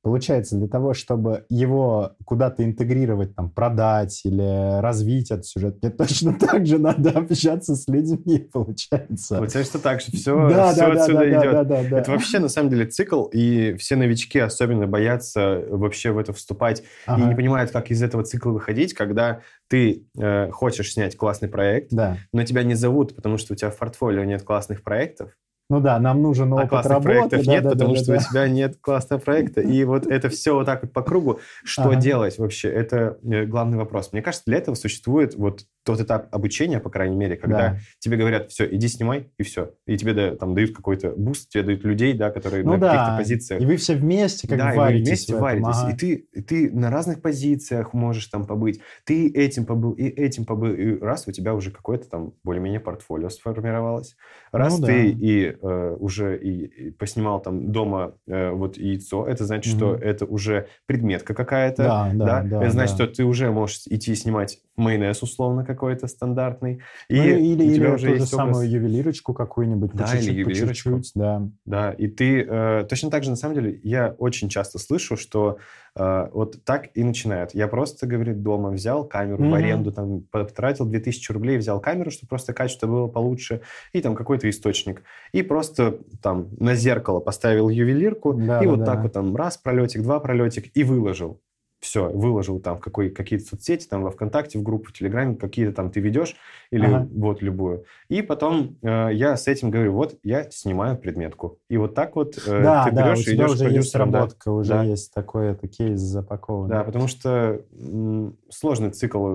Получается, 0.09 0.57
для 0.57 0.69
того, 0.69 0.95
чтобы 0.95 1.45
его 1.51 2.13
куда-то 2.25 2.65
интегрировать, 2.65 3.37
там, 3.37 3.51
продать 3.51 4.23
или 4.25 4.81
развить 4.81 5.31
этот 5.31 5.45
сюжет, 5.45 5.83
мне 5.83 5.91
точно 5.91 6.33
так 6.41 6.65
же 6.65 6.79
надо 6.79 7.11
общаться 7.11 7.77
с 7.77 7.87
людьми, 7.89 8.39
получается. 8.39 9.37
Получается 9.37 9.79
так, 9.79 10.01
что 10.01 10.13
все, 10.13 10.49
да, 10.49 10.73
все 10.73 10.81
да, 10.81 10.95
да, 10.95 11.01
отсюда 11.03 11.19
да, 11.19 11.29
идет. 11.29 11.53
да, 11.53 11.65
да, 11.65 11.83
да. 11.91 11.99
Это 12.01 12.11
вообще, 12.11 12.39
на 12.39 12.49
самом 12.49 12.71
деле, 12.71 12.87
цикл, 12.87 13.25
и 13.27 13.75
все 13.79 13.97
новички 13.97 14.39
особенно 14.39 14.87
боятся 14.87 15.63
вообще 15.69 16.11
в 16.13 16.17
это 16.17 16.33
вступать 16.33 16.81
и 16.81 16.85
Ага. 17.07 17.27
не 17.29 17.35
понимают, 17.35 17.71
как 17.71 17.91
из 17.91 18.03
этого 18.03 18.25
цикла 18.25 18.53
выходить, 18.53 18.95
когда 18.95 19.41
ты 19.69 20.07
э, 20.19 20.51
хочешь 20.53 20.95
снять 20.95 21.19
классный 21.19 21.51
проект, 21.51 21.89
Да. 21.91 22.17
но 22.33 22.45
тебя 22.45 22.63
не 22.63 22.75
зовут, 22.75 23.15
потому 23.15 23.37
что 23.37 23.53
у 23.53 23.57
тебя 23.57 23.69
в 23.71 23.77
портфолио 23.77 24.25
нет 24.25 24.43
классных 24.43 24.83
проектов, 24.83 25.33
Ну 25.71 25.81
да, 25.81 25.99
нам 25.99 26.23
нужен 26.23 26.51
а 26.55 26.57
опыт 26.57 26.71
классных 26.71 26.93
работы. 26.93 27.09
проектов 27.09 27.45
да, 27.45 27.53
нет, 27.53 27.63
да, 27.63 27.69
да, 27.69 27.75
потому 27.75 27.95
да, 27.95 28.01
что 28.01 28.13
да. 28.13 28.19
у 28.19 28.31
тебя 28.31 28.49
нет 28.49 28.77
классного 28.81 29.21
проекта. 29.21 29.61
И 29.61 29.85
вот 29.85 30.07
это 30.07 30.31
все 30.31 30.55
вот 30.55 30.65
так 30.65 30.83
вот 30.83 30.93
по 30.93 31.03
кругу. 31.03 31.41
Что 31.63 31.91
Ага. 31.91 31.97
делать 31.97 32.39
вообще? 32.39 32.69
Это 32.71 33.19
э, 33.23 33.45
главный 33.45 33.77
вопрос. 33.77 34.13
Мне 34.13 34.23
кажется, 34.23 34.45
для 34.47 34.57
этого 34.57 34.75
существует 34.77 35.35
вот 35.35 35.67
тот 35.89 36.01
этап 36.03 36.29
обучения, 36.35 36.81
по 36.81 36.91
крайней 36.91 37.17
мере, 37.17 37.37
когда 37.37 37.59
Да. 37.59 37.79
тебе 37.99 38.19
говорят, 38.19 38.51
все, 38.51 38.67
иди 38.71 38.89
снимай, 38.89 39.31
и 39.39 39.43
все. 39.43 39.73
И 39.87 39.97
тебе 39.97 40.13
да, 40.13 40.37
там 40.37 40.55
дают 40.55 40.77
какой-то 40.77 41.13
буст, 41.17 41.49
тебе 41.49 41.63
дают 41.65 41.83
людей, 41.83 42.13
да, 42.13 42.31
которые 42.31 42.63
Ну 42.63 42.73
на 42.75 42.79
каких-то 42.79 43.07
да, 43.13 43.17
позициях. 43.17 43.63
и 43.63 43.65
вы 43.65 43.77
все 43.77 43.95
вместе 43.95 44.47
как 44.47 44.59
да, 44.59 44.75
варитесь 44.75 45.09
вместе 45.09 45.33
в 45.33 45.37
этом, 45.37 45.63
варитесь. 45.63 45.81
ага. 45.83 45.91
И 45.93 45.97
ты, 45.97 46.13
и 46.35 46.43
ты 46.43 46.71
на 46.71 46.91
разных 46.91 47.23
позициях 47.23 47.95
можешь 47.95 48.27
там 48.27 48.45
побыть. 48.47 48.81
Ты 49.05 49.29
этим 49.31 49.65
побыл, 49.65 49.93
и 49.93 50.05
этим 50.05 50.45
побыл. 50.45 50.75
И 50.75 50.99
раз 50.99 51.27
у 51.27 51.33
тебя 51.33 51.55
уже 51.55 51.71
какое-то 51.71 52.07
там 52.11 52.33
более-менее 52.45 52.81
портфолио 52.81 53.31
сформировалось. 53.31 54.15
Раз 54.53 54.79
Ну 54.79 54.87
ты 54.87 55.13
да. 55.13 55.19
и 55.19 55.57
э, 55.61 55.97
уже 55.99 56.39
и, 56.39 56.65
и 56.67 56.91
поснимал 56.91 57.41
там 57.41 57.73
дома 57.73 58.13
э, 58.27 58.51
вот 58.51 58.77
яйцо, 58.77 59.27
это 59.27 59.45
значит, 59.47 59.75
что 59.75 59.93
Мгм. 59.95 60.03
это 60.03 60.25
уже 60.27 60.67
предметка 60.87 61.33
какая-то. 61.35 61.83
Да, 61.83 62.11
да, 62.15 62.43
да, 62.43 62.63
это 62.63 62.73
значит, 62.73 62.97
да. 62.99 63.05
что 63.05 63.15
ты 63.15 63.25
уже 63.25 63.51
можешь 63.51 63.83
идти 63.87 64.15
снимать 64.15 64.59
майонез 64.77 65.23
условно 65.23 65.65
какой-то 65.79 66.09
стандартный. 66.09 66.81
И 67.09 67.17
Ну, 67.17 67.23
или, 67.25 67.69
у 67.71 67.75
тебя 67.75 67.87
или 67.87 67.95
уже 67.95 68.07
ту 68.09 68.15
же 68.15 68.21
есть 68.21 68.35
образ. 68.35 68.47
самую 68.57 68.71
ювелирочку 68.71 69.33
какую-нибудь, 69.33 69.93
Да, 69.95 70.07
по 70.07 70.17
или 70.17 70.43
по 70.45 70.51
ювелирочку. 70.51 70.91
чуть-чуть, 70.91 71.13
да. 71.15 71.49
Да, 71.65 71.93
и 71.93 72.09
ты 72.09 72.43
э, 72.43 72.85
точно 72.89 73.11
так 73.11 73.23
же, 73.23 73.31
на 73.31 73.37
самом 73.37 73.55
деле, 73.55 73.81
я 73.85 74.15
очень 74.19 74.49
часто 74.49 74.79
слышу, 74.79 75.17
что 75.17 75.59
э, 75.95 76.29
вот 76.33 76.65
так 76.65 76.89
и 76.95 77.05
начинают. 77.05 77.55
Я 77.55 77.69
просто, 77.69 78.07
говорит, 78.07 78.43
дома 78.43 78.71
взял 78.71 79.05
камеру 79.05 79.45
в 79.45 79.47
Мгм. 79.47 79.55
аренду, 79.55 79.93
там, 79.93 80.23
потратил 80.23 80.87
2000 80.87 81.33
рублей, 81.33 81.57
взял 81.59 81.81
камеру, 81.81 82.11
чтобы 82.11 82.29
просто 82.29 82.53
качество 82.53 82.87
было 82.89 83.07
получше, 83.09 83.61
и 83.93 84.01
там 84.01 84.15
какой-то 84.15 84.51
источник. 84.51 85.03
И 85.33 85.43
просто 85.43 85.99
там 86.23 86.49
на 86.59 86.75
зеркало 86.75 87.21
поставил 87.21 87.69
ювелирку, 87.69 88.35
Да, 88.35 88.61
и 88.63 88.65
да, 88.67 88.71
вот 88.71 88.79
да. 88.81 88.85
так 88.87 89.03
вот 89.03 89.13
там 89.13 89.37
раз 89.37 89.57
пролетик, 89.57 90.03
два 90.03 90.21
пролетик, 90.21 90.71
и 90.77 90.85
выложил. 90.85 91.41
Все, 91.81 92.09
выложил 92.09 92.61
там 92.61 92.81
какой, 92.81 93.11
какие-то 93.11 93.45
соцсети, 93.47 93.87
там 93.89 94.03
во 94.03 94.11
ВКонтакте, 94.11 94.59
в 94.59 94.63
группу, 94.65 94.89
в 94.89 94.93
Телеграме, 94.93 95.37
какие-то 95.37 95.73
там 95.73 95.91
ты 95.93 96.01
ведешь, 96.01 96.35
или 96.73 96.87
Ага. 96.87 97.09
вот 97.11 97.41
любую. 97.41 97.85
И 98.09 98.23
потом 98.23 98.79
э, 98.83 99.11
я 99.13 99.37
с 99.37 99.47
этим 99.47 99.71
говорю, 99.71 99.93
вот 99.93 100.19
я 100.25 100.51
снимаю 100.51 100.99
предметку. 100.99 101.61
И 101.71 101.77
вот 101.77 101.95
так 101.95 102.17
вот 102.17 102.37
э, 102.37 102.41
да, 102.63 102.83
ты 102.83 102.91
да, 102.91 103.15
берешь 103.15 103.27
и 103.29 103.35
идешь 103.35 103.53
уже 103.53 103.67
есть 103.67 103.95
продюсерам, 103.95 104.11
да. 104.11 104.21
работа, 104.21 104.51
уже 104.51 104.75
Да. 104.75 104.83
есть 104.85 105.15
такой 105.15 105.49
это 105.49 105.69
кейс 105.69 106.01
запакован. 106.01 106.69
Да, 106.69 106.85
потому 106.85 107.07
что 107.09 107.65
м, 107.73 108.37
сложный 108.51 108.91
цикл 108.91 109.27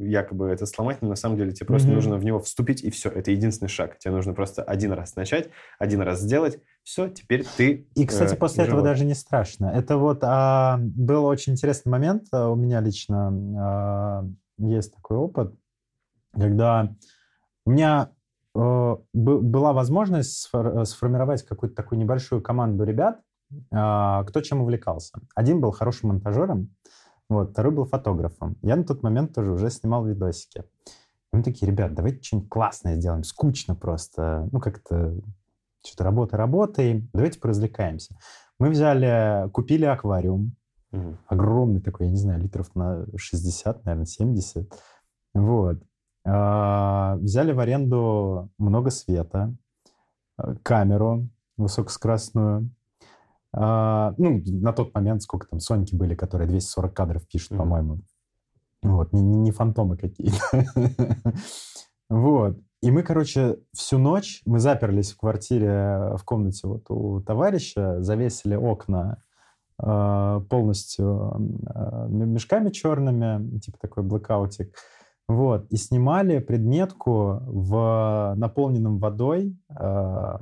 э, 0.00 0.04
якобы 0.06 0.48
это 0.48 0.66
сломать, 0.66 1.00
но 1.00 1.08
на 1.08 1.16
самом 1.16 1.36
деле 1.38 1.52
тебе 1.52 1.66
просто 1.66 1.90
Мгм. 1.90 1.94
нужно 1.94 2.18
в 2.18 2.24
него 2.24 2.38
вступить, 2.40 2.82
и 2.84 2.90
все. 2.90 3.08
Это 3.10 3.30
единственный 3.30 3.68
шаг. 3.68 3.98
Тебе 3.98 4.12
нужно 4.12 4.34
просто 4.34 4.62
один 4.62 4.92
раз 4.92 5.16
начать, 5.16 5.48
один 5.78 6.02
раз 6.02 6.20
сделать. 6.20 6.58
Все, 6.84 7.08
теперь 7.08 7.44
ты 7.56 7.86
И, 7.94 8.06
кстати, 8.06 8.34
э, 8.34 8.36
после 8.36 8.64
этого 8.64 8.78
живой. 8.80 8.90
даже 8.90 9.04
не 9.04 9.14
страшно. 9.14 9.66
Это 9.66 9.96
вот 9.96 10.18
а, 10.22 10.78
был 10.80 11.24
очень 11.26 11.52
интересный 11.52 11.90
момент. 11.90 12.24
а, 12.32 12.48
У 12.50 12.56
меня 12.56 12.80
лично 12.80 13.28
а, 13.58 14.24
есть 14.58 14.94
такой 14.94 15.16
опыт, 15.16 15.54
когда 16.32 16.94
у 17.64 17.70
меня 17.70 18.10
бы- 18.54 19.40
была 19.40 19.72
возможность 19.72 20.44
сфор- 20.46 20.84
сформировать 20.84 21.42
какую-то 21.44 21.74
такую 21.76 21.98
небольшую 21.98 22.42
команду 22.42 22.84
ребят, 22.84 23.20
а, 23.70 24.24
кто 24.24 24.40
чем 24.40 24.60
увлекался. 24.62 25.20
Один 25.34 25.60
был 25.60 25.70
хорошим 25.70 26.08
монтажером, 26.10 26.74
вот, 27.28 27.52
второй 27.52 27.72
был 27.72 27.84
фотографом. 27.86 28.56
Я 28.62 28.76
на 28.76 28.84
тот 28.84 29.02
момент 29.02 29.34
тоже 29.34 29.52
уже 29.52 29.70
снимал 29.70 30.04
видосики. 30.04 30.64
И 31.32 31.36
мы 31.36 31.42
такие, 31.42 31.70
ребят, 31.70 31.94
давайте 31.94 32.22
что-нибудь 32.22 32.50
классное 32.50 32.96
сделаем. 32.96 33.24
Скучно 33.24 33.74
просто. 33.74 34.48
Ну, 34.52 34.60
как-то 34.60 35.14
что-то 35.84 36.04
работа 36.04 36.36
работой. 36.36 37.08
Давайте 37.12 37.40
поразвлекаемся. 37.40 38.16
Мы 38.58 38.70
взяли, 38.70 39.48
купили 39.50 39.84
аквариум. 39.84 40.54
Мгм. 40.92 41.18
Огромный 41.26 41.80
такой, 41.80 42.06
я 42.06 42.12
не 42.12 42.18
знаю, 42.18 42.40
литров 42.40 42.74
на 42.74 43.06
60, 43.16 43.84
наверное, 43.84 44.06
70. 44.06 44.70
Вот. 45.34 45.82
А, 46.24 47.16
Взяли 47.16 47.52
в 47.52 47.58
аренду 47.60 48.50
много 48.58 48.90
света, 48.90 49.54
э, 50.38 50.54
камеру 50.62 51.28
высокоскоростную. 51.56 52.70
А, 53.54 54.14
Ну, 54.18 54.42
на 54.46 54.72
тот 54.72 54.94
момент 54.94 55.22
сколько 55.22 55.46
там 55.48 55.60
Соньки 55.60 55.94
были, 55.96 56.14
которые 56.14 56.48
240 56.48 56.94
кадров 56.94 57.26
пишут, 57.26 57.52
Мгм. 57.52 57.58
по-моему. 57.58 57.98
Вот, 58.82 59.12
не, 59.12 59.22
не 59.22 59.36
не 59.38 59.50
фантомы 59.50 59.96
какие-то. 59.96 60.36
Вот. 62.10 62.58
И 62.82 62.90
мы, 62.90 63.04
короче, 63.04 63.58
всю 63.72 63.98
ночь 63.98 64.42
мы 64.44 64.58
заперлись 64.58 65.12
в 65.12 65.16
квартире, 65.16 66.16
в 66.16 66.22
комнате 66.24 66.66
вот 66.66 66.90
у 66.90 67.20
товарища, 67.20 68.02
завесили 68.02 68.56
окна 68.56 69.22
э, 69.80 70.40
полностью 70.50 71.32
э, 71.64 72.06
мешками 72.08 72.70
черными, 72.70 73.60
типа 73.60 73.78
такой 73.80 74.02
блэкаутик. 74.02 74.74
Вот. 75.28 75.66
И 75.70 75.76
снимали 75.76 76.40
предметку 76.40 77.40
в 77.46 78.34
наполненном 78.36 78.98
водой 78.98 79.56
э, 79.70 80.38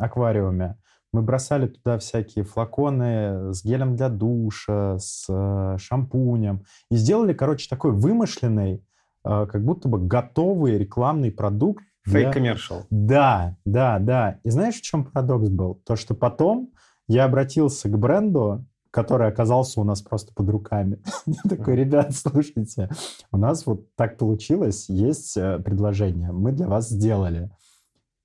аквариуме. 0.00 0.76
Мы 1.12 1.22
бросали 1.22 1.68
туда 1.68 1.98
всякие 1.98 2.44
флаконы 2.44 3.54
с 3.54 3.64
гелем 3.64 3.94
для 3.94 4.08
душа, 4.08 4.98
с 4.98 5.26
э, 5.28 5.76
шампунем. 5.78 6.64
И 6.90 6.96
сделали, 6.96 7.32
короче, 7.34 7.68
такой 7.70 7.92
вымышленный, 7.92 8.74
э, 8.74 8.80
как 9.24 9.64
будто 9.64 9.88
бы 9.88 9.98
готовый 10.06 10.78
рекламный 10.78 11.30
продукт. 11.32 11.82
для- 12.04 12.20
Фейк-коммершал. 12.24 12.84
да, 12.90 13.56
да, 13.64 13.98
да. 13.98 14.38
И 14.44 14.50
знаешь, 14.50 14.74
в 14.76 14.82
чем 14.82 15.04
парадокс 15.04 15.48
был? 15.48 15.76
То, 15.86 15.96
что 15.96 16.14
потом 16.14 16.70
я 17.08 17.24
обратился 17.24 17.88
к 17.88 17.98
бренду, 17.98 18.64
который 18.90 19.26
оказался 19.26 19.80
у 19.80 19.84
нас 19.84 20.02
просто 20.02 20.32
под 20.34 20.48
руками. 20.50 21.00
Я 21.26 21.40
такой, 21.48 21.74
ребят, 21.76 22.14
слушайте, 22.14 22.88
у 23.32 23.36
нас 23.38 23.66
вот 23.66 23.92
так 23.96 24.18
получилось, 24.18 24.88
есть 24.88 25.36
э, 25.36 25.58
предложение, 25.58 26.30
мы 26.30 26.52
для 26.52 26.68
вас 26.68 26.90
сделали. 26.90 27.50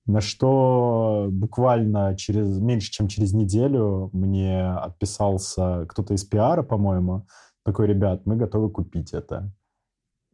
На 0.06 0.20
что 0.20 1.28
буквально 1.30 2.16
через 2.16 2.58
меньше, 2.58 2.90
чем 2.90 3.08
через 3.08 3.32
неделю 3.32 4.10
мне 4.12 4.64
отписался 4.70 5.86
кто-то 5.88 6.14
из 6.14 6.24
пиара, 6.24 6.62
по-моему, 6.62 7.26
такой, 7.64 7.86
ребят, 7.86 8.22
мы 8.26 8.36
готовы 8.36 8.70
купить 8.70 9.12
это. 9.12 9.52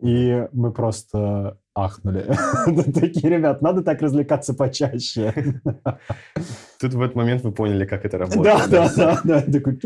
И 0.00 0.46
мы 0.52 0.72
просто 0.72 1.58
ахнули. 1.76 2.24
Такие, 2.92 3.28
ребят, 3.30 3.62
надо 3.62 3.82
так 3.82 4.00
развлекаться 4.02 4.54
почаще. 4.54 5.60
Тут 6.80 6.92
в 6.92 7.00
этот 7.00 7.16
момент 7.16 7.42
вы 7.42 7.52
поняли, 7.52 7.86
как 7.86 8.04
это 8.04 8.18
работает. 8.18 8.44
Да, 8.44 8.66
да, 8.66 8.92
да, 8.96 9.20
да. 9.24 9.40
Такой, 9.40 9.78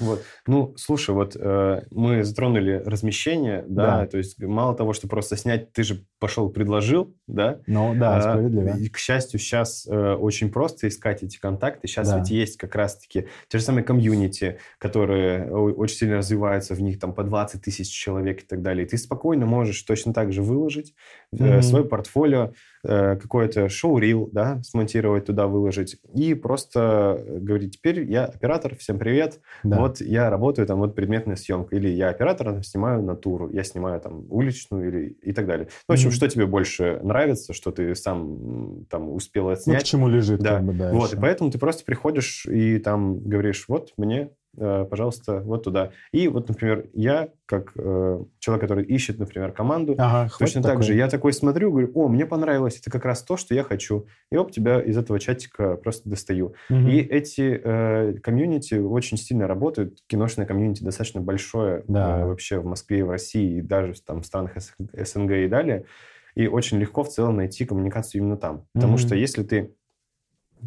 вот. 0.00 0.22
Ну, 0.46 0.74
слушай, 0.76 1.14
вот 1.14 1.36
э, 1.38 1.82
мы 1.90 2.24
затронули 2.24 2.82
размещение, 2.84 3.64
да, 3.68 4.06
то 4.06 4.18
есть 4.18 4.40
мало 4.40 4.74
того, 4.74 4.92
что 4.92 5.08
просто 5.08 5.36
снять, 5.36 5.72
ты 5.72 5.82
же 5.82 6.04
пошел 6.18 6.48
предложил, 6.50 7.14
да? 7.26 7.58
Ну, 7.66 7.94
да, 7.94 8.16
а, 8.16 8.20
справедливо. 8.20 8.76
К 8.90 8.98
счастью, 8.98 9.38
сейчас 9.38 9.86
э, 9.86 10.14
очень 10.14 10.50
просто 10.50 10.88
искать 10.88 11.22
эти 11.22 11.38
контакты. 11.38 11.88
Сейчас 11.88 12.14
ведь 12.14 12.30
есть 12.30 12.56
как 12.56 12.74
раз-таки 12.74 13.26
те 13.48 13.58
же 13.58 13.64
самые 13.64 13.84
комьюнити, 13.84 14.58
которые 14.78 15.52
очень 15.52 15.96
сильно 15.96 16.16
развиваются, 16.18 16.74
в 16.74 16.80
них 16.80 16.98
там 16.98 17.12
по 17.14 17.22
20 17.22 17.62
тысяч 17.62 17.88
человек 17.88 18.42
и 18.42 18.46
так 18.46 18.62
далее. 18.62 18.86
И 18.86 18.88
ты 18.88 18.96
спокойно 18.96 19.46
можешь 19.46 19.82
точно 19.82 20.01
так 20.12 20.32
же 20.32 20.42
выложить 20.42 20.94
mm-hmm. 21.34 21.58
э, 21.58 21.62
свое 21.62 21.84
портфолио, 21.84 22.52
э, 22.84 23.16
какое-то 23.16 23.68
шоу-рил, 23.68 24.28
да, 24.32 24.60
смонтировать 24.62 25.26
туда, 25.26 25.46
выложить, 25.46 25.96
и 26.14 26.34
просто 26.34 27.24
говорить, 27.26 27.76
теперь 27.76 28.02
я 28.10 28.24
оператор, 28.24 28.74
всем 28.76 28.98
привет, 28.98 29.40
да. 29.62 29.78
вот 29.78 30.00
я 30.00 30.30
работаю, 30.30 30.66
там, 30.66 30.80
вот 30.80 30.94
предметная 30.94 31.36
съемка, 31.36 31.76
или 31.76 31.88
я 31.88 32.08
оператор, 32.08 32.52
там, 32.52 32.62
снимаю 32.62 33.02
натуру, 33.02 33.48
я 33.52 33.62
снимаю, 33.62 34.00
там, 34.00 34.26
уличную, 34.28 34.88
или 34.88 35.16
и 35.22 35.32
так 35.32 35.46
далее. 35.46 35.68
Ну, 35.88 35.92
в 35.92 35.96
общем, 35.96 36.08
mm-hmm. 36.08 36.12
что 36.12 36.28
тебе 36.28 36.46
больше 36.46 37.00
нравится, 37.02 37.52
что 37.52 37.70
ты 37.70 37.94
сам, 37.94 38.84
там, 38.90 39.10
успел 39.10 39.48
отснять. 39.48 39.78
Ну, 39.78 39.80
к 39.80 39.86
чему 39.86 40.08
лежит, 40.08 40.40
да. 40.40 40.56
как 40.56 40.64
бы, 40.64 40.72
да. 40.72 40.92
Вот, 40.92 41.08
еще. 41.08 41.16
и 41.16 41.20
поэтому 41.20 41.50
ты 41.50 41.58
просто 41.58 41.84
приходишь 41.84 42.46
и 42.46 42.78
там 42.78 43.20
говоришь, 43.20 43.66
вот, 43.68 43.92
мне 43.96 44.22
Э, 44.22 44.41
пожалуйста, 44.56 45.40
вот 45.40 45.64
туда. 45.64 45.92
И 46.12 46.28
вот, 46.28 46.48
например, 46.48 46.86
я, 46.92 47.30
как 47.46 47.72
э, 47.74 48.24
человек, 48.38 48.60
который 48.60 48.84
ищет, 48.84 49.18
например, 49.18 49.52
команду, 49.52 49.94
ага, 49.98 50.30
точно 50.38 50.62
так 50.62 50.72
такой. 50.72 50.84
же, 50.84 50.94
я 50.94 51.08
такой 51.08 51.32
смотрю, 51.32 51.70
говорю, 51.70 51.90
о, 51.94 52.08
мне 52.08 52.26
понравилось, 52.26 52.78
это 52.78 52.90
как 52.90 53.04
раз 53.04 53.22
то, 53.22 53.36
что 53.36 53.54
я 53.54 53.64
хочу. 53.64 54.06
И 54.30 54.36
оп, 54.36 54.50
тебя 54.50 54.80
из 54.80 54.96
этого 54.98 55.18
чатика 55.18 55.76
просто 55.76 56.10
достаю. 56.10 56.54
Угу. 56.68 56.78
И 56.88 56.98
эти 56.98 57.60
э, 57.62 58.14
комьюнити 58.22 58.74
очень 58.74 59.16
сильно 59.16 59.46
работают. 59.46 59.98
Киношное 60.06 60.46
комьюнити 60.46 60.84
достаточно 60.84 61.20
большое 61.20 61.84
да. 61.88 62.20
э, 62.20 62.26
вообще 62.26 62.58
в 62.58 62.66
Москве, 62.66 63.04
в 63.04 63.10
России, 63.10 63.58
и 63.58 63.62
даже 63.62 63.94
там, 64.02 64.20
в 64.20 64.26
странах 64.26 64.52
СНГ 64.58 65.30
и 65.30 65.48
далее. 65.48 65.86
И 66.34 66.46
очень 66.46 66.78
легко 66.78 67.04
в 67.04 67.08
целом 67.08 67.36
найти 67.36 67.64
коммуникацию 67.64 68.20
именно 68.20 68.36
там. 68.36 68.66
Потому 68.74 68.94
угу. 68.94 68.98
что 68.98 69.14
если 69.14 69.42
ты 69.42 69.74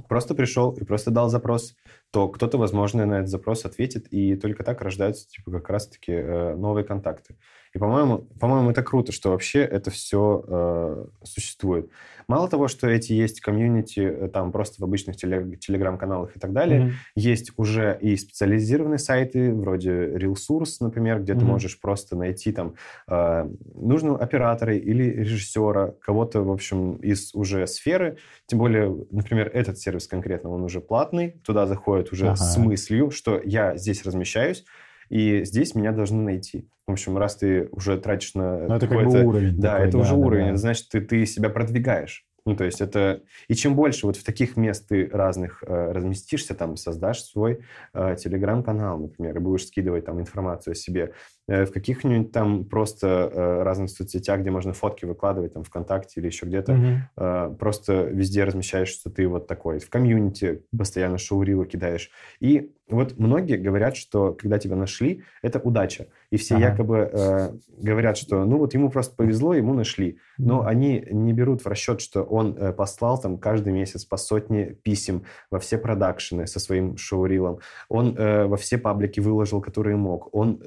просто 0.07 0.35
пришел 0.35 0.71
и 0.71 0.83
просто 0.83 1.11
дал 1.11 1.29
запрос, 1.29 1.75
то 2.15 2.29
кто-то, 2.29 2.57
возможно, 2.57 3.05
на 3.05 3.15
этот 3.15 3.27
запрос 3.27 3.65
ответит, 3.65 4.07
и 4.07 4.37
только 4.37 4.63
так 4.63 4.81
рождаются, 4.81 5.27
типа, 5.27 5.51
как 5.51 5.69
раз-таки 5.69 6.13
э, 6.13 6.55
новые 6.55 6.85
контакты. 6.85 7.35
И, 7.73 7.77
по-моему, 7.77 8.19
по-моему, 8.39 8.71
это 8.71 8.81
круто, 8.83 9.11
что 9.11 9.31
вообще 9.31 9.59
это 9.59 9.91
все 9.91 10.45
э, 10.47 11.05
существует. 11.23 11.89
Мало 12.27 12.47
того, 12.47 12.69
что 12.69 12.87
эти 12.87 13.11
есть 13.11 13.41
комьюнити 13.41 13.99
э, 13.99 14.29
там 14.29 14.53
просто 14.53 14.81
в 14.81 14.85
обычных 14.85 15.17
телеграм-каналах 15.17 16.37
и 16.37 16.39
так 16.39 16.53
далее, 16.53 16.81
mm-hmm. 16.81 16.91
есть 17.15 17.51
уже 17.57 17.97
и 18.01 18.15
специализированные 18.15 18.97
сайты, 18.97 19.53
вроде 19.53 19.91
RealSource, 19.91 20.77
например, 20.79 21.19
где 21.21 21.33
mm-hmm. 21.33 21.39
ты 21.39 21.45
можешь 21.45 21.79
просто 21.81 22.15
найти 22.15 22.53
там 22.53 22.75
э, 23.09 23.49
нужного 23.75 24.19
оператора 24.19 24.73
или 24.73 25.03
режиссера, 25.03 25.93
кого-то, 25.99 26.43
в 26.43 26.51
общем, 26.51 26.95
из 26.95 27.35
уже 27.35 27.67
сферы. 27.67 28.17
Тем 28.47 28.59
более, 28.59 29.05
например, 29.11 29.51
этот 29.53 29.77
сервис 29.79 30.07
конкретно, 30.07 30.49
он 30.49 30.63
уже 30.63 30.79
платный, 30.79 31.31
туда 31.43 31.65
заходят 32.05 32.13
уже 32.13 32.27
ага. 32.27 32.35
с 32.35 32.57
мыслью, 32.57 33.11
что 33.11 33.41
я 33.43 33.75
здесь 33.77 34.05
размещаюсь, 34.05 34.65
и 35.09 35.43
здесь 35.43 35.75
меня 35.75 35.91
должны 35.91 36.21
найти. 36.21 36.67
В 36.87 36.91
общем, 36.91 37.17
раз 37.17 37.35
ты 37.37 37.67
уже 37.71 37.97
тратишь 37.97 38.33
на... 38.33 38.67
Ну, 38.67 38.75
это 38.75 38.87
как 38.87 39.05
бы 39.05 39.23
уровень. 39.23 39.59
Да, 39.59 39.73
такой, 39.73 39.87
это 39.87 39.97
да, 39.97 40.03
уже 40.03 40.11
да, 40.11 40.17
уровень. 40.17 40.43
Да. 40.45 40.49
Это 40.49 40.57
значит, 40.57 40.89
ты, 40.89 41.01
ты 41.01 41.25
себя 41.25 41.49
продвигаешь. 41.49 42.25
Ну, 42.45 42.55
то 42.55 42.63
есть 42.63 42.79
это... 42.79 43.21
И 43.47 43.55
чем 43.55 43.75
больше 43.75 44.05
вот 44.05 44.17
в 44.17 44.23
таких 44.23 44.55
мест 44.55 44.87
ты 44.87 45.07
разных 45.11 45.63
э, 45.65 45.91
разместишься, 45.91 46.53
там, 46.53 46.77
создашь 46.77 47.23
свой 47.23 47.61
э, 47.93 48.15
телеграм-канал, 48.19 48.99
например, 48.99 49.35
и 49.37 49.39
будешь 49.39 49.65
скидывать 49.65 50.05
там 50.05 50.19
информацию 50.19 50.73
о 50.73 50.75
себе, 50.75 51.13
в 51.47 51.67
каких-нибудь 51.67 52.31
там 52.31 52.65
просто 52.65 53.07
э, 53.07 53.63
разных 53.63 53.89
соцсетях, 53.89 54.41
где 54.41 54.51
можно 54.51 54.73
фотки 54.73 55.05
выкладывать, 55.05 55.53
там, 55.53 55.63
ВКонтакте 55.63 56.19
или 56.19 56.27
еще 56.27 56.45
где-то, 56.45 56.71
mm-hmm. 56.73 56.97
э, 57.17 57.55
просто 57.59 58.03
везде 58.03 58.43
размещаешь, 58.43 58.89
что 58.89 59.09
ты 59.09 59.27
вот 59.27 59.47
такой. 59.47 59.79
В 59.79 59.89
комьюнити 59.89 60.63
постоянно 60.75 61.17
шоурилы 61.17 61.65
кидаешь. 61.65 62.09
И 62.39 62.71
вот 62.87 63.17
многие 63.17 63.57
говорят, 63.57 63.95
что 63.95 64.33
когда 64.33 64.59
тебя 64.59 64.75
нашли, 64.75 65.23
это 65.41 65.59
удача. 65.59 66.07
И 66.29 66.37
все 66.37 66.55
ага. 66.55 66.65
якобы 66.69 67.09
э, 67.11 67.51
говорят, 67.79 68.15
что 68.17 68.45
ну 68.45 68.59
вот 68.59 68.75
ему 68.75 68.91
просто 68.91 69.15
повезло, 69.15 69.55
ему 69.55 69.73
нашли. 69.73 70.19
Но 70.37 70.65
они 70.65 71.03
не 71.09 71.33
берут 71.33 71.63
в 71.63 71.67
расчет, 71.67 71.99
что 71.99 72.21
он 72.21 72.55
э, 72.55 72.73
послал 72.73 73.19
там 73.19 73.39
каждый 73.39 73.73
месяц 73.73 74.05
по 74.05 74.17
сотне 74.17 74.65
писем 74.83 75.23
во 75.49 75.59
все 75.59 75.79
продакшены 75.79 76.45
со 76.45 76.59
своим 76.59 76.95
шоурилом. 76.95 77.59
Он 77.89 78.15
э, 78.15 78.45
во 78.45 78.57
все 78.57 78.77
паблики 78.77 79.19
выложил, 79.19 79.61
которые 79.61 79.95
мог. 79.95 80.29
Он 80.35 80.61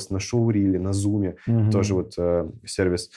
зарегистрировался 0.00 0.12
на 0.12 0.20
шоуриле, 0.20 0.78
на 0.78 0.92
зуме, 0.92 1.36
mm-hmm. 1.46 1.70
тоже 1.70 1.94
вот 1.94 2.14
э, 2.18 2.48
сервис. 2.64 3.10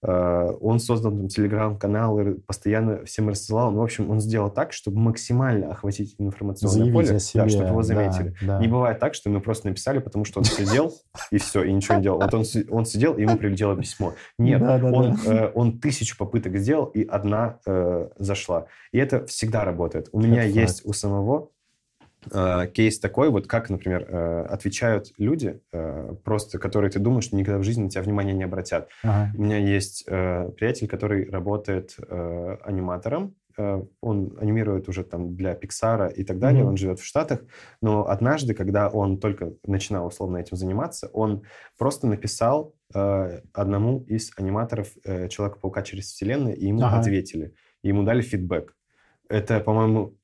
Э, 0.00 0.52
он 0.60 0.78
создал 0.78 1.12
там 1.12 1.28
телеграм-канал, 1.28 2.20
постоянно 2.46 3.04
всем 3.04 3.28
рассылал. 3.28 3.72
Ну, 3.72 3.80
в 3.80 3.82
общем, 3.82 4.10
он 4.10 4.20
сделал 4.20 4.50
так, 4.50 4.72
чтобы 4.72 4.98
максимально 5.00 5.70
охватить 5.70 6.14
информационное 6.18 6.84
Заявить 6.84 6.94
поле, 6.94 7.20
себе. 7.20 7.42
Да, 7.42 7.48
чтобы 7.48 7.68
его 7.68 7.82
заметили. 7.82 8.34
Да, 8.40 8.46
да. 8.46 8.60
Не 8.60 8.68
бывает 8.68 8.98
так, 9.00 9.14
что 9.14 9.30
мы 9.30 9.40
просто 9.40 9.68
написали, 9.68 9.98
потому 9.98 10.24
что 10.24 10.40
он 10.40 10.44
сидел 10.44 10.92
и 11.30 11.38
все, 11.38 11.64
и 11.64 11.72
ничего 11.72 11.96
не 11.96 12.02
делал. 12.02 12.20
Вот 12.20 12.34
он, 12.34 12.44
он 12.70 12.84
сидел, 12.84 13.14
и 13.14 13.22
ему 13.22 13.36
прилетело 13.36 13.76
письмо. 13.76 14.14
Нет, 14.38 14.60
да, 14.60 14.78
да, 14.78 14.86
он, 14.86 15.18
да. 15.24 15.46
Э, 15.46 15.52
он 15.54 15.80
тысячу 15.80 16.16
попыток 16.16 16.56
сделал, 16.58 16.86
и 16.86 17.04
одна 17.04 17.58
э, 17.66 18.08
зашла. 18.18 18.66
И 18.92 18.98
это 18.98 19.26
всегда 19.26 19.64
работает. 19.64 20.08
У 20.12 20.20
меня 20.20 20.44
это 20.44 20.60
есть 20.60 20.78
факт. 20.78 20.88
у 20.88 20.92
самого 20.92 21.50
кейс 22.74 22.98
такой, 22.98 23.30
вот 23.30 23.46
как, 23.46 23.70
например, 23.70 24.06
э, 24.08 24.46
отвечают 24.48 25.12
люди, 25.18 25.60
э, 25.72 26.14
просто 26.24 26.58
которые 26.58 26.90
ты 26.90 26.98
думаешь, 26.98 27.24
что 27.24 27.36
никогда 27.36 27.58
в 27.58 27.62
жизни 27.62 27.84
на 27.84 27.90
тебя 27.90 28.02
внимания 28.02 28.32
не 28.32 28.44
обратят. 28.44 28.88
Ага. 29.02 29.32
У 29.36 29.42
меня 29.42 29.58
есть 29.58 30.04
приятель, 30.04 30.88
который 30.88 31.28
работает 31.30 31.96
аниматором, 32.64 33.34
он 34.00 34.36
анимирует 34.40 34.88
уже 34.88 35.02
там 35.02 35.34
для 35.34 35.54
Pixar 35.54 36.12
и 36.12 36.24
так 36.24 36.38
далее, 36.38 36.62
mm-hmm. 36.62 36.68
он 36.68 36.76
живет 36.76 37.00
в 37.00 37.04
Штатах, 37.04 37.40
но 37.82 38.08
однажды, 38.08 38.54
когда 38.54 38.88
он 38.88 39.18
только 39.18 39.52
начинал 39.66 40.06
условно 40.06 40.38
этим 40.38 40.56
заниматься, 40.56 41.08
он 41.12 41.42
просто 41.76 42.06
написал 42.06 42.74
э, 42.94 43.40
одному 43.52 44.04
из 44.04 44.30
аниматоров 44.36 44.88
э, 45.04 45.28
Человека-паука 45.28 45.82
через 45.82 46.06
вселенную, 46.06 46.56
и 46.56 46.66
ему 46.66 46.84
ага. 46.84 47.00
ответили, 47.00 47.54
и 47.82 47.88
ему 47.88 48.04
дали 48.04 48.22
фидбэк. 48.22 48.76
Это, 49.28 49.60
по-моему, 49.60 50.16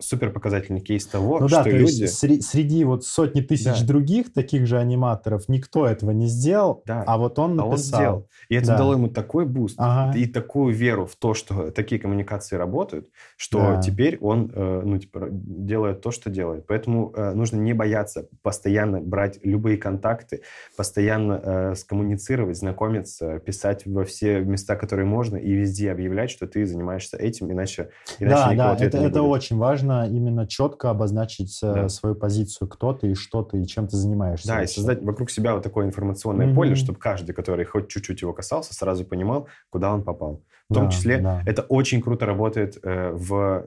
супер 0.00 0.30
показательный 0.30 0.80
кейс 0.80 1.06
того, 1.06 1.40
ну, 1.40 1.48
что 1.48 1.64
да, 1.64 1.70
люди... 1.70 2.06
Среди, 2.06 2.40
среди 2.40 2.84
вот 2.84 3.04
сотни 3.04 3.40
тысяч 3.40 3.80
да. 3.80 3.86
других 3.86 4.32
таких 4.32 4.66
же 4.66 4.78
аниматоров 4.78 5.48
никто 5.48 5.86
этого 5.86 6.10
не 6.10 6.26
сделал, 6.26 6.82
да. 6.86 7.04
а 7.06 7.18
вот 7.18 7.38
он 7.38 7.56
написал. 7.56 7.70
А 7.70 7.72
он 7.72 7.78
сделал. 7.78 8.28
И 8.48 8.54
это 8.54 8.66
да. 8.68 8.78
дало 8.78 8.92
ему 8.94 9.08
такой 9.08 9.46
буст 9.46 9.76
ага. 9.78 10.16
и 10.16 10.26
такую 10.26 10.74
веру 10.74 11.06
в 11.06 11.16
то, 11.16 11.34
что 11.34 11.70
такие 11.70 12.00
коммуникации 12.00 12.56
работают, 12.56 13.08
что 13.36 13.58
да. 13.58 13.80
теперь 13.80 14.18
он 14.20 14.50
э, 14.54 14.82
ну, 14.84 14.98
типа, 14.98 15.28
делает 15.30 16.00
то, 16.00 16.10
что 16.10 16.30
делает. 16.30 16.66
Поэтому 16.66 17.12
э, 17.14 17.32
нужно 17.34 17.58
не 17.58 17.74
бояться 17.74 18.28
постоянно 18.42 19.00
брать 19.00 19.38
любые 19.42 19.76
контакты, 19.76 20.42
постоянно 20.76 21.40
э, 21.42 21.74
скоммуницировать, 21.74 22.56
знакомиться, 22.56 23.38
писать 23.40 23.86
во 23.86 24.04
все 24.04 24.40
места, 24.40 24.76
которые 24.76 25.06
можно, 25.06 25.36
и 25.36 25.52
везде 25.52 25.90
объявлять, 25.90 26.30
что 26.30 26.46
ты 26.46 26.66
занимаешься 26.66 27.16
этим, 27.16 27.52
иначе, 27.52 27.90
иначе 28.18 28.56
да, 28.56 28.76
да, 28.76 28.84
это, 28.84 28.98
это 28.98 29.22
очень 29.22 29.56
важно 29.56 29.89
важно 29.90 30.14
именно 30.14 30.46
четко 30.46 30.90
обозначить 30.90 31.58
э, 31.62 31.74
да. 31.74 31.88
свою 31.88 32.14
позицию, 32.14 32.68
кто 32.68 32.92
ты 32.92 33.12
и 33.12 33.14
что 33.14 33.42
ты, 33.42 33.62
и 33.62 33.66
чем 33.66 33.86
ты 33.86 33.96
занимаешься. 33.96 34.48
Да, 34.48 34.62
и 34.62 34.66
создать 34.66 35.02
вокруг 35.02 35.30
себя 35.30 35.54
вот 35.54 35.62
такое 35.62 35.86
информационное 35.86 36.48
mm-hmm. 36.48 36.54
поле, 36.54 36.74
чтобы 36.74 36.98
каждый, 36.98 37.32
который 37.32 37.64
хоть 37.64 37.88
чуть-чуть 37.88 38.22
его 38.22 38.32
касался, 38.32 38.74
сразу 38.74 39.04
понимал, 39.04 39.48
куда 39.70 39.92
он 39.92 40.02
попал. 40.02 40.42
В 40.68 40.74
том 40.74 40.84
да, 40.84 40.90
числе 40.92 41.18
да. 41.18 41.42
это 41.46 41.62
очень 41.62 42.00
круто 42.00 42.26
работает 42.26 42.78
э, 42.84 43.10
в 43.10 43.34
э, 43.34 43.64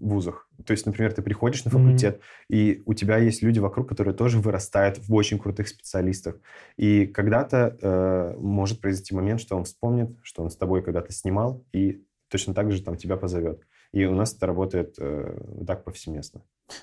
вузах. 0.00 0.48
То 0.66 0.72
есть, 0.72 0.86
например, 0.86 1.12
ты 1.12 1.22
приходишь 1.22 1.64
на 1.64 1.70
факультет, 1.70 2.16
mm-hmm. 2.16 2.56
и 2.56 2.82
у 2.84 2.94
тебя 2.94 3.18
есть 3.18 3.42
люди 3.42 3.60
вокруг, 3.60 3.88
которые 3.88 4.14
тоже 4.14 4.40
вырастают 4.40 4.98
в 4.98 5.14
очень 5.14 5.38
крутых 5.38 5.68
специалистах. 5.68 6.36
И 6.76 7.06
когда-то 7.06 7.76
э, 7.80 8.36
может 8.38 8.80
произойти 8.80 9.14
момент, 9.14 9.40
что 9.40 9.56
он 9.56 9.64
вспомнит, 9.64 10.16
что 10.22 10.42
он 10.42 10.50
с 10.50 10.56
тобой 10.56 10.82
когда-то 10.82 11.12
снимал, 11.12 11.64
и 11.72 12.02
точно 12.28 12.54
так 12.54 12.72
же 12.72 12.82
там 12.82 12.96
тебя 12.96 13.16
позовет. 13.16 13.62
И 13.92 14.06
у 14.06 14.14
нас 14.14 14.34
это 14.34 14.46
работает 14.46 14.94
э, 14.98 15.64
так 15.66 15.84
повсеместно. 15.84 16.42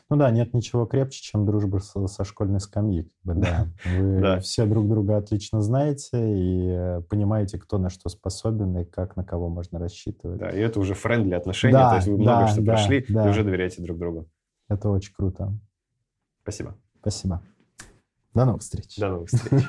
Ну 0.09 0.17
да, 0.17 0.29
нет 0.29 0.53
ничего 0.53 0.85
крепче, 0.85 1.21
чем 1.23 1.45
дружба 1.45 1.79
со, 1.79 2.05
со 2.05 2.23
школьной 2.23 2.59
скамьи. 2.59 3.11
да. 3.23 3.67
Вы 3.85 4.19
да. 4.21 4.39
все 4.39 4.65
друг 4.65 4.87
друга 4.87 5.17
отлично 5.17 5.61
знаете 5.61 6.09
и 6.13 7.01
понимаете, 7.09 7.57
кто 7.57 7.79
на 7.79 7.89
что 7.89 8.09
способен 8.09 8.77
и 8.77 8.85
как 8.85 9.15
на 9.15 9.23
кого 9.23 9.49
можно 9.49 9.79
рассчитывать. 9.79 10.39
Да, 10.39 10.49
и 10.51 10.59
это 10.59 10.79
уже 10.79 10.93
френдли 10.93 11.33
отношения, 11.33 11.73
да, 11.73 11.89
то 11.89 11.95
есть 11.95 12.07
вы 12.07 12.17
да, 12.17 12.21
много 12.21 12.47
что 12.47 12.61
да, 12.61 12.73
прошли, 12.73 13.05
да. 13.09 13.25
и 13.25 13.29
уже 13.29 13.43
доверяете 13.43 13.81
друг 13.81 13.97
другу. 13.97 14.29
Это 14.67 14.89
очень 14.89 15.13
круто. 15.13 15.51
Спасибо. 16.43 16.77
Спасибо. 17.01 17.41
До 18.35 18.45
новых 18.45 18.61
встреч. 18.61 18.95
До 18.97 19.09
новых 19.09 19.29
встреч. 19.29 19.63